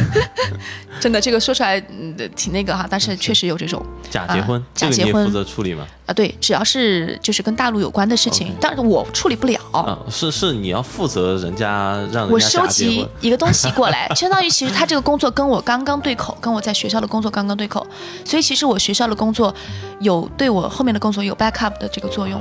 [1.00, 5.86] 真的这个说出来嗯挺那个哈，但是确实有这种，假结婚啊，假结婚你负责处理吗？
[6.04, 9.58] 啊，对，只要是就是跟大陆有关的事情但是我处理不了。
[9.72, 17.86] 啊，是是你要负责人家让人我家收集一个东西过来， 相当于其实他这个工作跟我刚刚对口，跟我在学校的工作刚刚对口，
[18.26, 19.54] 所以其实我学校的工作
[20.00, 22.38] 有对我后面的工作有 backup 的这个作用。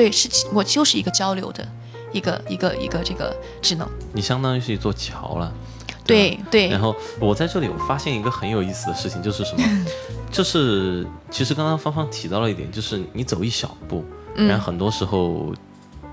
[0.00, 1.66] 对，是我就是一个交流的
[2.10, 3.86] 一个一个一个这个职能。
[4.14, 5.46] 你相当于是一座桥了。
[5.46, 5.52] 吧
[6.06, 9.62] 对对然后我在这里我发现一个很有意思的事情，就是什么？
[10.32, 14.02] 就是其实刚刚芳芳提到了一点，就是你走一小步，
[14.36, 15.52] 嗯然后很多时候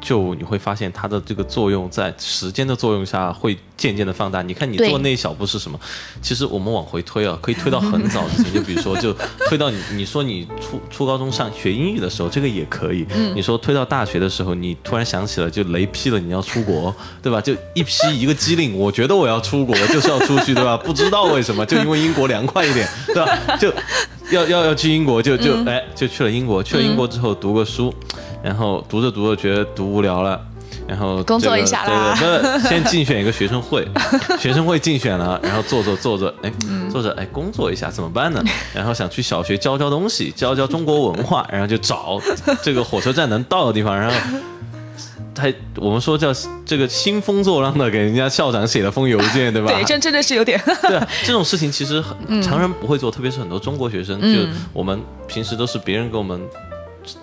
[0.07, 4.41] 就你会发现它的这个作用在时间的作用下会渐渐的放大。
[4.41, 5.77] 你看你做那一小步是什么？
[6.21, 9.13] 其实我们往回推啊，可以推到很早之前，就比如说就
[9.49, 13.05] 推到你你说你初初高中上学英语的时候，这个也可以。
[13.35, 17.41] 你说推到大学的时候，你突然想起了就雷劈了，你要出国，对吧？
[17.41, 20.77] 就一劈一个机灵，我觉得我要出国，就是要出去，对吧？
[20.77, 23.57] 不知道为什么，就因为英国凉快一点，对吧？
[23.59, 23.73] 就
[24.31, 27.93] 要要要去英国，就就、哎就去了英国，去了英国之后读个书，
[28.43, 30.39] 然后读着读着觉得读无聊了。
[30.87, 33.85] 然后、这个、工作一下啦对对，不是先竞选一个学生会，
[34.39, 38.41] 学生会竞选了，然后做着做着，哎，嗯做着哎，工作一下怎么办呢？
[38.73, 42.17] 然后想去小学教教东西，教教中国文化，然后就找
[42.63, 44.15] 这个火车站能到的地方，然后
[45.35, 46.31] 他我们说叫
[46.65, 49.69] 这个兴风作浪的给人家校长写了封邮件，对吧？
[49.69, 50.57] 对，这真的是有点。
[50.87, 56.39] 对啊，这种事情其实很常人不会做，特别是很多中国学生，嗯就我们平时都是别人给我们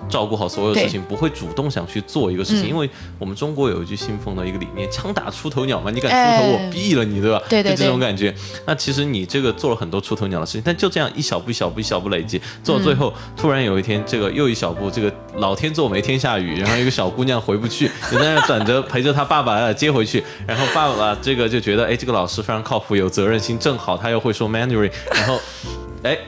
[0.08, 8.34] 照顾好所有事情，不会主动想去做一个事情，嗯因为我们中国有一句信奉的一个理念：“枪打出头鸟嘛，你敢哎出头，我毙了你，对吧？”对对就这种感觉。
[8.66, 25.38] 那其实你这个做了很多出头鸟的事情，但就这样一小步一小步一小步累积，做到最后，突然有一天，这个又一小步，这个老天作美天下雨，然后一个小姑娘回不去，你在那等着陪着她爸爸接回去，然后爸爸这个就觉得，哎，这个老师非常靠谱，有责任心，正好他又会说 Mandarin，然后，
[26.02, 26.18] 哎。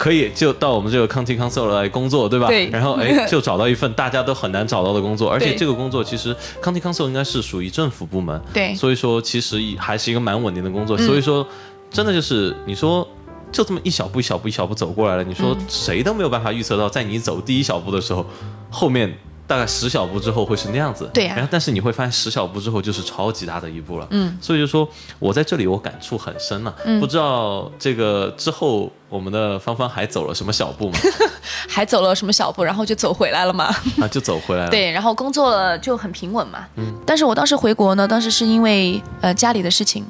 [0.00, 2.46] 可以就到我们这个 county council 来工作，对吧？
[2.48, 10.96] 对然后哎， 就找到一份大家都很难找到的工作，而且这个工作其实 county council 应该是属于政府部门，对所以说其实还是一个蛮稳定的工作。
[10.96, 11.46] 嗯所以说，
[11.90, 13.06] 真的就是你说
[13.52, 18.24] 就这么一小步一小步一小步走过来了，你说谁都没有办法预测到，在你走第一小步的时候，
[18.70, 19.14] 后面。
[19.50, 24.88] 大概十小步之后会是那样子，对呀然后但是你会发现十小步之后就是超级大的一步了，嗯，所以就说
[25.18, 30.98] 我在这里我感触很深了、嗯不知道这个之后我们的芳芳还走了什么小步吗？
[31.68, 33.64] 还走了什么小步，然后就走回来了嘛。
[34.00, 36.60] 啊，就走回来了，，对，然后工作就很平稳嘛。
[36.76, 36.94] 嗯。
[37.04, 40.04] 但是我当时回国呢，当时是因为呃家里的事情，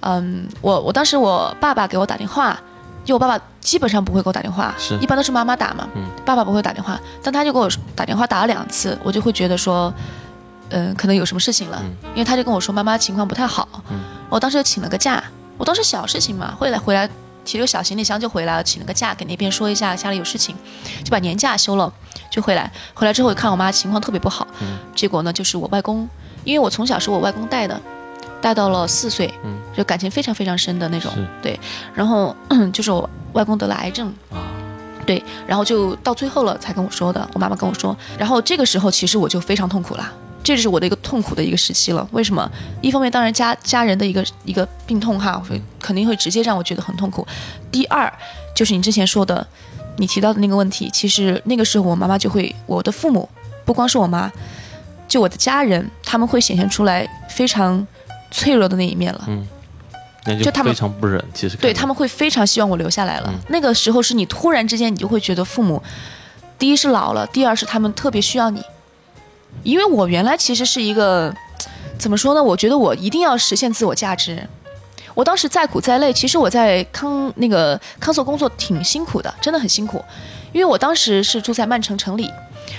[0.00, 2.58] 嗯，我我当时我爸爸给我打电话，
[3.04, 3.38] 因为我爸爸
[3.68, 4.96] 基本上不会给我打电话，是。
[4.98, 6.02] 一般都是妈妈打嘛，嗯。
[6.24, 9.92] 爸爸不会打电话，但他就给我打电话打了两次，我就会觉得说，
[10.70, 11.94] 嗯、可能有什么事情了，嗯。
[12.14, 14.00] 因为他就跟我说妈妈情况不太好，嗯。
[14.30, 15.22] 我当时就请了个假，
[15.58, 17.06] 我当时小事情嘛，会来回来
[17.44, 20.56] 提了个小行李箱就回来了，请了个假给那边说一下家里有事情，
[21.04, 21.92] 就把年假休了，
[22.30, 22.72] 就回来。
[22.94, 24.78] 回来之后看我妈情况特别不好，嗯。
[24.94, 26.08] 结果呢就是我外公，
[26.42, 27.78] 因为我从小是我外公带的，
[28.40, 29.58] 带到了四岁，嗯。
[29.76, 31.12] 就感情非常非常深的那种，
[31.42, 31.60] 对。
[31.94, 32.34] 然后
[32.72, 33.08] 就是我
[33.38, 34.42] 外公得了癌症，啊，
[35.06, 40.12] 对，然后就到最后了才跟我说的，我妈妈跟我说，然后这个时候其实我就非常痛苦啦，
[40.42, 42.06] 这就是我的一个痛苦的一个时期了。
[42.10, 42.50] 为什么？
[42.82, 47.24] 一方面当然家家人的一个一个病痛哈，会肯定会直接让我觉得很痛苦。
[47.70, 48.12] 第二
[48.56, 49.46] 就是你之前说的，
[49.98, 53.28] 你提到的那个问题，其实那个时候我妈妈就会，我的父母
[53.64, 54.28] 不光是我妈，
[55.06, 57.86] 就我的家人，他们会显现出来非常
[58.32, 59.28] 脆弱的那一面了。
[60.28, 63.28] 那就就他们非常不忍，其实对他们会非常希望我留下来了。
[63.32, 65.82] 嗯那个时候是你突然之间，你就会觉得父母，
[66.58, 68.62] 第一是老了，第二是他们特别需要你。
[69.62, 71.34] 因为我原来其实是一个
[71.98, 72.42] 怎么说呢？
[72.42, 74.46] 我觉得我一定要实现自我价值。
[75.14, 80.04] 我当时再苦再累，其实我在康那个康索工作挺辛苦的，真的很辛苦。
[80.52, 82.30] 因为我当时是住在曼城城里，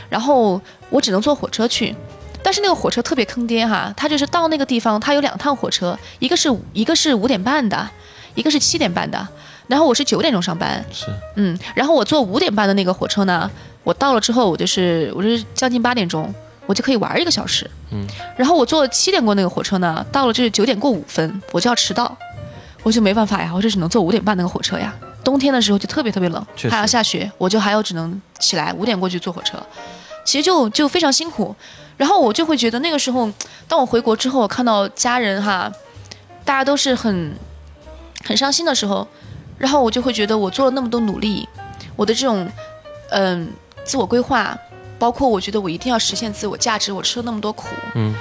[0.09, 1.93] 然后我只能坐火车去，
[2.41, 7.89] 但是那个火车特别坑爹哈，它就是到那个地方，它有两趟火车，一个是一个是五点半的，
[8.33, 9.27] 一个是七点半的，
[9.67, 11.05] 然后我是九点钟上班，是。
[11.35, 13.49] 嗯，然后我坐五点半的那个火车呢，
[13.83, 16.33] 我到了之后，我就是我是将近八点钟，
[16.65, 22.17] 我就可以玩一个小时，嗯，然后我坐七点过那个火车呢，到了就是九点过五分，我就要迟到，
[22.83, 24.95] 我就没办法呀，我就只能坐五点半那个火车呀。
[25.23, 29.61] 冬天的时候就特别特别冷还要下雪，我就还要只能起来五点过去坐火车，
[30.23, 31.53] 其实就就非常辛苦。
[31.99, 33.29] 然后我就会觉得那个时候，
[33.67, 35.69] 当我回国之后，我看到家人哈，
[36.45, 37.35] 大家都是很
[38.23, 39.05] 很伤心的时候，
[39.57, 41.45] 然后我就会觉得我做了那么多努力，
[41.97, 42.49] 我的这种
[43.09, 43.51] 嗯
[43.83, 44.57] 自我规划，
[44.97, 48.15] 包括我觉得我一定要实现自我价值，我吃了那么多苦，嗯。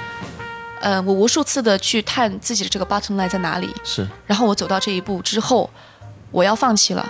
[0.81, 4.07] 嗯，我无数次的去探自己的这个 bottom line 在哪里，是。
[4.27, 5.69] 然后我走到这一步之后，
[6.31, 7.05] 我要放弃了。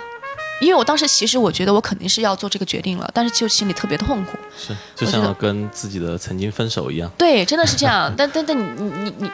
[0.61, 4.37] 因为我当时其实我觉得我肯定是要做这个决定了，但是就心里特别痛苦。
[4.57, 8.13] 是，就像跟自己的曾经分手一样，对，真的是这样。
[8.17, 9.31] 但但但你你你你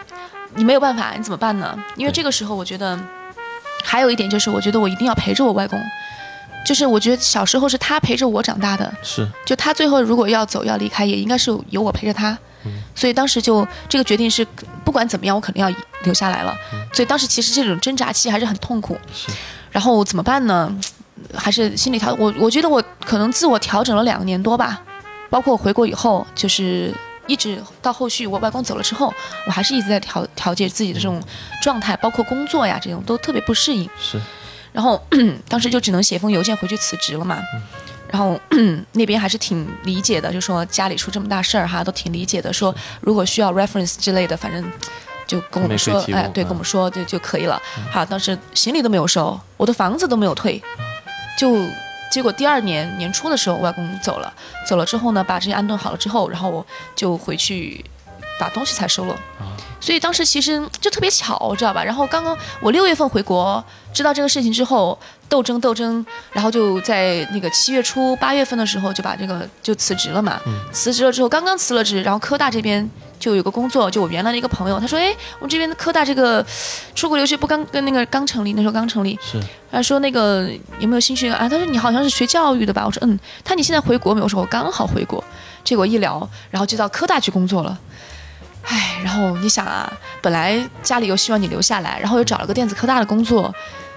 [0.56, 1.76] 你没有办法，你怎么办呢？
[1.96, 2.98] 因为这个时候，我觉得
[3.82, 5.80] 还有一点就是，我觉得我一定要陪着我外公。
[6.66, 12.36] 就是我觉得小时候是他陪着我长大的，是就他最后如果要走要离开，也应该是有我陪着他。
[12.94, 14.46] 所以当时就这个决定是，
[14.82, 15.70] 不管怎么样，我肯定要
[16.04, 16.56] 留下来了。
[16.94, 18.98] 所以当时其实这种挣扎期还是很痛苦。
[19.12, 19.30] 是
[19.70, 20.74] 然后怎么办呢？
[21.34, 24.82] 还是心理调我我觉得我可能自我调整了两年多吧，
[25.30, 26.92] 包括回国以后，就是
[27.26, 29.12] 一直到后续我外公走了之后，
[29.46, 31.22] 我还是一直在调调节自己的这种
[31.62, 33.88] 状态，包括工作呀这种都特别不适应。
[33.98, 34.20] 是，
[34.72, 35.00] 然后
[35.48, 37.38] 当时就只能写封邮件回去辞职了嘛。
[38.10, 38.38] 然后
[38.92, 42.52] 那边还是挺理解的，就说家里出这么大事儿哈，都挺理解的。
[42.52, 44.64] 说如果需要 reference 之类的，反正
[45.26, 47.60] 就跟我们说，哎，对，跟我们说就就可以了。
[47.90, 50.62] 好，当时行李都没有收，我的房子都没有退，
[51.36, 51.56] 就
[52.10, 54.32] 结果第二年年初的时候，外公走了，
[54.66, 56.64] 走了之后呢，把这些安顿好了之后，然后我
[56.94, 57.84] 就回去
[58.38, 59.16] 把东西才收了。
[59.80, 61.84] 所以当时其实就特别巧，知道吧？
[61.84, 63.62] 然后刚刚我六月份回国，
[63.92, 64.98] 知道这个事情之后，
[65.28, 70.40] 斗争斗争，然后就在那个七月初八月份的时候就把这个就辞职了嘛。
[70.72, 76.44] 辞职了之后，刚刚辞了职，然后科大这边就有个工作，就我原来的一个朋友，他说：“哎，我们这边的科大这个
[76.94, 79.40] 出国留学不刚跟那个刚成立，那时候刚成立。”是。
[79.72, 80.48] 他说：“那个
[80.78, 84.24] 有没有兴趣啊？”他说：“你好像是学教育的吧？”我说：“嗯。”他你现在回国没有？
[84.24, 85.22] 我说：“我刚好回国。”
[85.64, 87.78] 结果一聊，然后就到科大去工作了。
[88.66, 93.54] 哎，然后你想啊，本来家里又希望你留下来，然后又找了个电子科大的工作，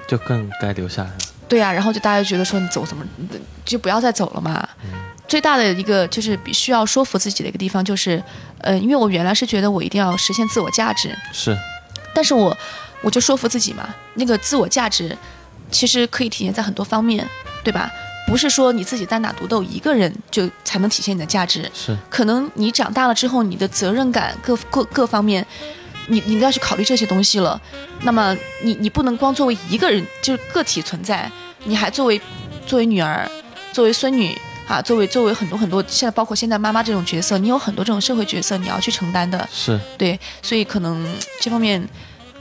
[0.07, 1.17] 就更该留下来了。
[1.47, 3.05] 对呀，然后就大家觉得说你走怎么
[3.63, 4.67] 就不要再走了嘛。
[5.27, 8.23] 最大的一个就是必须要说服自己的一个地方就是，
[8.59, 11.57] 呃，因为我原来是觉得我一定要实现自我价值，是，
[12.13, 12.55] 但是我
[13.01, 15.17] 我就说服自己嘛，那个自我价值
[15.69, 17.27] 其实可以体现在很多方面，
[17.61, 17.91] 对吧？
[18.25, 25.45] 不是说你自己单打独斗一个人就才能体现你的价值，是可能你长大了之后，你的责任感各各各方面，
[26.07, 27.59] 你你都要去考虑这些东西了。
[28.01, 31.31] 那么你你不能光作为一个人就是个体存在，
[31.63, 32.19] 你还作为
[32.65, 33.29] 作为女儿，
[33.71, 34.35] 作为孙女
[34.67, 39.47] 啊，作为作为很多很多现在包括现在妈妈这种角色，你有很多这种社会角色你要去承担的。
[39.51, 41.05] 是对，所以可能
[41.39, 41.87] 这方面。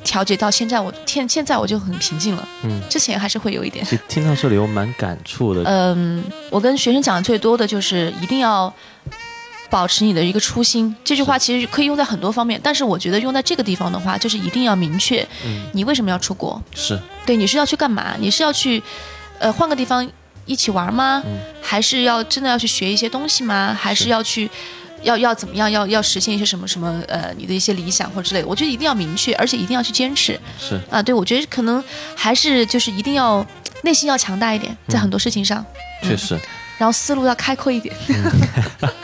[0.05, 2.49] 调节到现在，我现现在我就很平静了。
[2.63, 3.85] 嗯，之前还是会有一点。
[4.07, 5.65] 听到这里，我蛮感触的。
[5.65, 8.73] 嗯，我跟学生讲的最多的就是一定要
[9.71, 10.95] 保持你的一个初心。
[11.05, 15.27] 这句话其实可以用在很多方面，但是我觉得用在这个地方的话，就是一定要明确，
[15.73, 16.63] 你为什么要出国？
[16.75, 18.15] 是对，你是要去干嘛？
[18.19, 18.83] 你是要去
[19.39, 20.09] 呃换个地方
[20.45, 21.23] 一起玩吗？
[21.63, 23.77] 还是要真的要去学一些东西吗？
[23.79, 24.51] 还是要去？
[25.03, 25.71] 要要怎么样？
[25.71, 27.01] 要要实现一些什么什么？
[27.07, 30.41] 呃，你的一些理想或者之类的，我觉得一定要明确，而且一定要去坚持。
[30.59, 31.85] 是啊，对，我觉得可能
[32.17, 33.47] 还是就是一定要
[33.83, 35.65] 内心要强大一点，在很多事情上。
[36.03, 36.37] 确实。
[36.79, 37.95] 然后思路要开阔一点。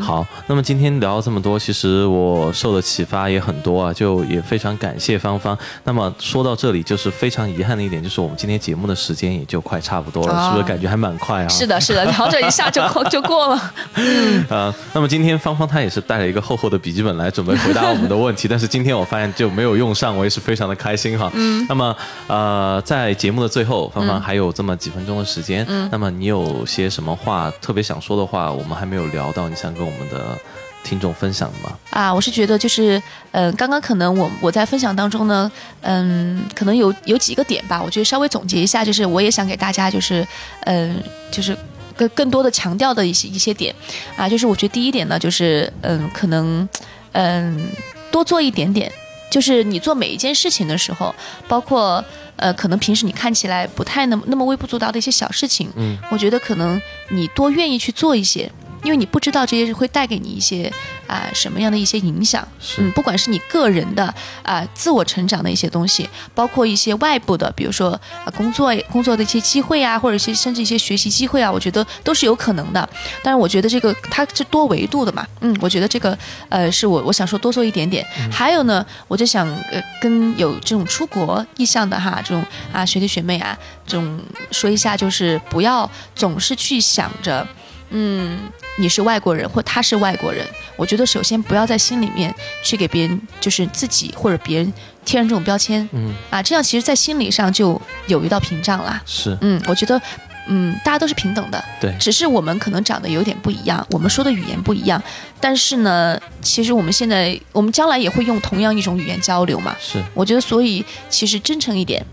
[0.00, 5.56] 好，那么今天聊了这么多，其实我受的启发也很多啊，就也非常感谢芳芳。
[5.84, 11.48] 那么说到这里，就是非常遗憾的一点，就是我们今天节目的时间也就快差不多了，是不是感觉还蛮快啊？
[11.48, 13.72] 是的，是的，聊着一下就就过了。
[13.94, 21.30] 嗯， 呃，那么今天芳芳她也是带了一个厚厚的笔记本来准备回答我们的问题，但是今天我发现就没有用上，我也是非常的开心哈。
[21.34, 21.96] 嗯，那么
[22.26, 29.45] 呃，在节目的最后，芳芳还有这么几分钟的时间，嗯，那么你有些什么话特别想说的话，我们还没有聊到。
[29.48, 30.38] 你想跟我们的
[30.84, 31.76] 听众分享的吗？
[31.90, 40.26] 啊，我是觉得就是，嗯，刚刚可能我我在分享当中呢，嗯，可能有有几个点吧，我觉得稍微总结一下，就是我也想给大家就是，
[40.60, 41.56] 嗯，就是
[41.96, 43.74] 更更多的强调的一些一些点，
[44.16, 46.68] 啊，就是我觉得第一点呢，就是嗯，可能
[47.12, 47.68] 嗯
[48.12, 48.92] 多做一点点，
[49.30, 51.12] 就是你做每一件事情的时候，
[51.48, 52.04] 包括
[52.36, 58.48] 呃，可能平时你看起来不太那么那么微不足道的一些小事情，嗯，我觉得可能你多愿意去做一些。
[58.86, 60.72] 因为你不知道这些会带给你一些
[61.08, 62.46] 啊什么样的一些影响，
[62.78, 64.14] 嗯，不管是你个人的
[64.44, 67.90] 啊自我成长的一些东西，包括一些外部的，比如说
[68.24, 72.88] 啊工作工作的一些机会啊，或者一些甚至一些学习机会啊，我觉得都是有可能的。
[73.24, 76.16] 但是我觉得这个它是多维度的嘛，嗯，我觉得这个
[76.48, 78.06] 呃是我我想说多做一点点。
[78.30, 84.20] 还有呢，我就想呃跟有这种出国意向的哈这种啊学弟学妹啊这种
[84.52, 87.44] 说一下，就是不要总是去想着。
[87.90, 88.38] 嗯，
[88.78, 94.72] 你是外国人，或他是外国人，我觉得首先不要在心里面去给别人，就是自己或者别人
[95.04, 95.88] 贴上这种标签。
[95.92, 99.00] 嗯，啊，这样其实，在心理上就有一道屏障啦。
[99.06, 100.00] 是，嗯，我觉得，
[100.48, 101.64] 嗯，大家都是平等的。
[101.80, 105.00] 对，只是我们可能长得有点不一样，我们说的语言不一样，
[105.40, 109.76] 但是呢，其实我们现在，我们将来也会用同样一种语言交流嘛。
[109.80, 112.04] 是，我觉得，所以其实真诚一点。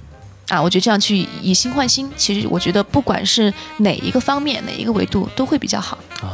[0.50, 5.98] 啊，我觉得这样去以心换心，其实我觉得不管是哪一个方面、哪一个维度都会比较好。
[6.22, 6.34] 啊，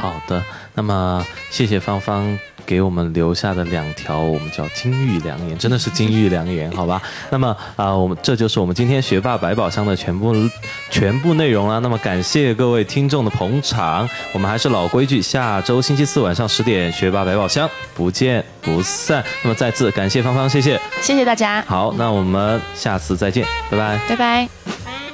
[0.00, 0.42] 好的，
[0.74, 2.38] 那么谢谢芳芳。
[2.68, 7.00] 给我们留下的两条，我们叫金玉良言，真的是金玉良言，好吧？
[7.32, 10.34] 那么啊，我们这就是我们今天学霸百宝箱的全部
[10.90, 11.80] 全部内容了。
[11.80, 19.24] 那么感谢各位听众的捧场，我们还是老规矩，下周星期四晚上十点，学霸百宝箱不见不散。
[19.42, 21.64] 那么再次感谢芳芳，谢谢，谢谢大家。
[21.66, 25.07] 好，那我们下次再见，拜拜，拜拜。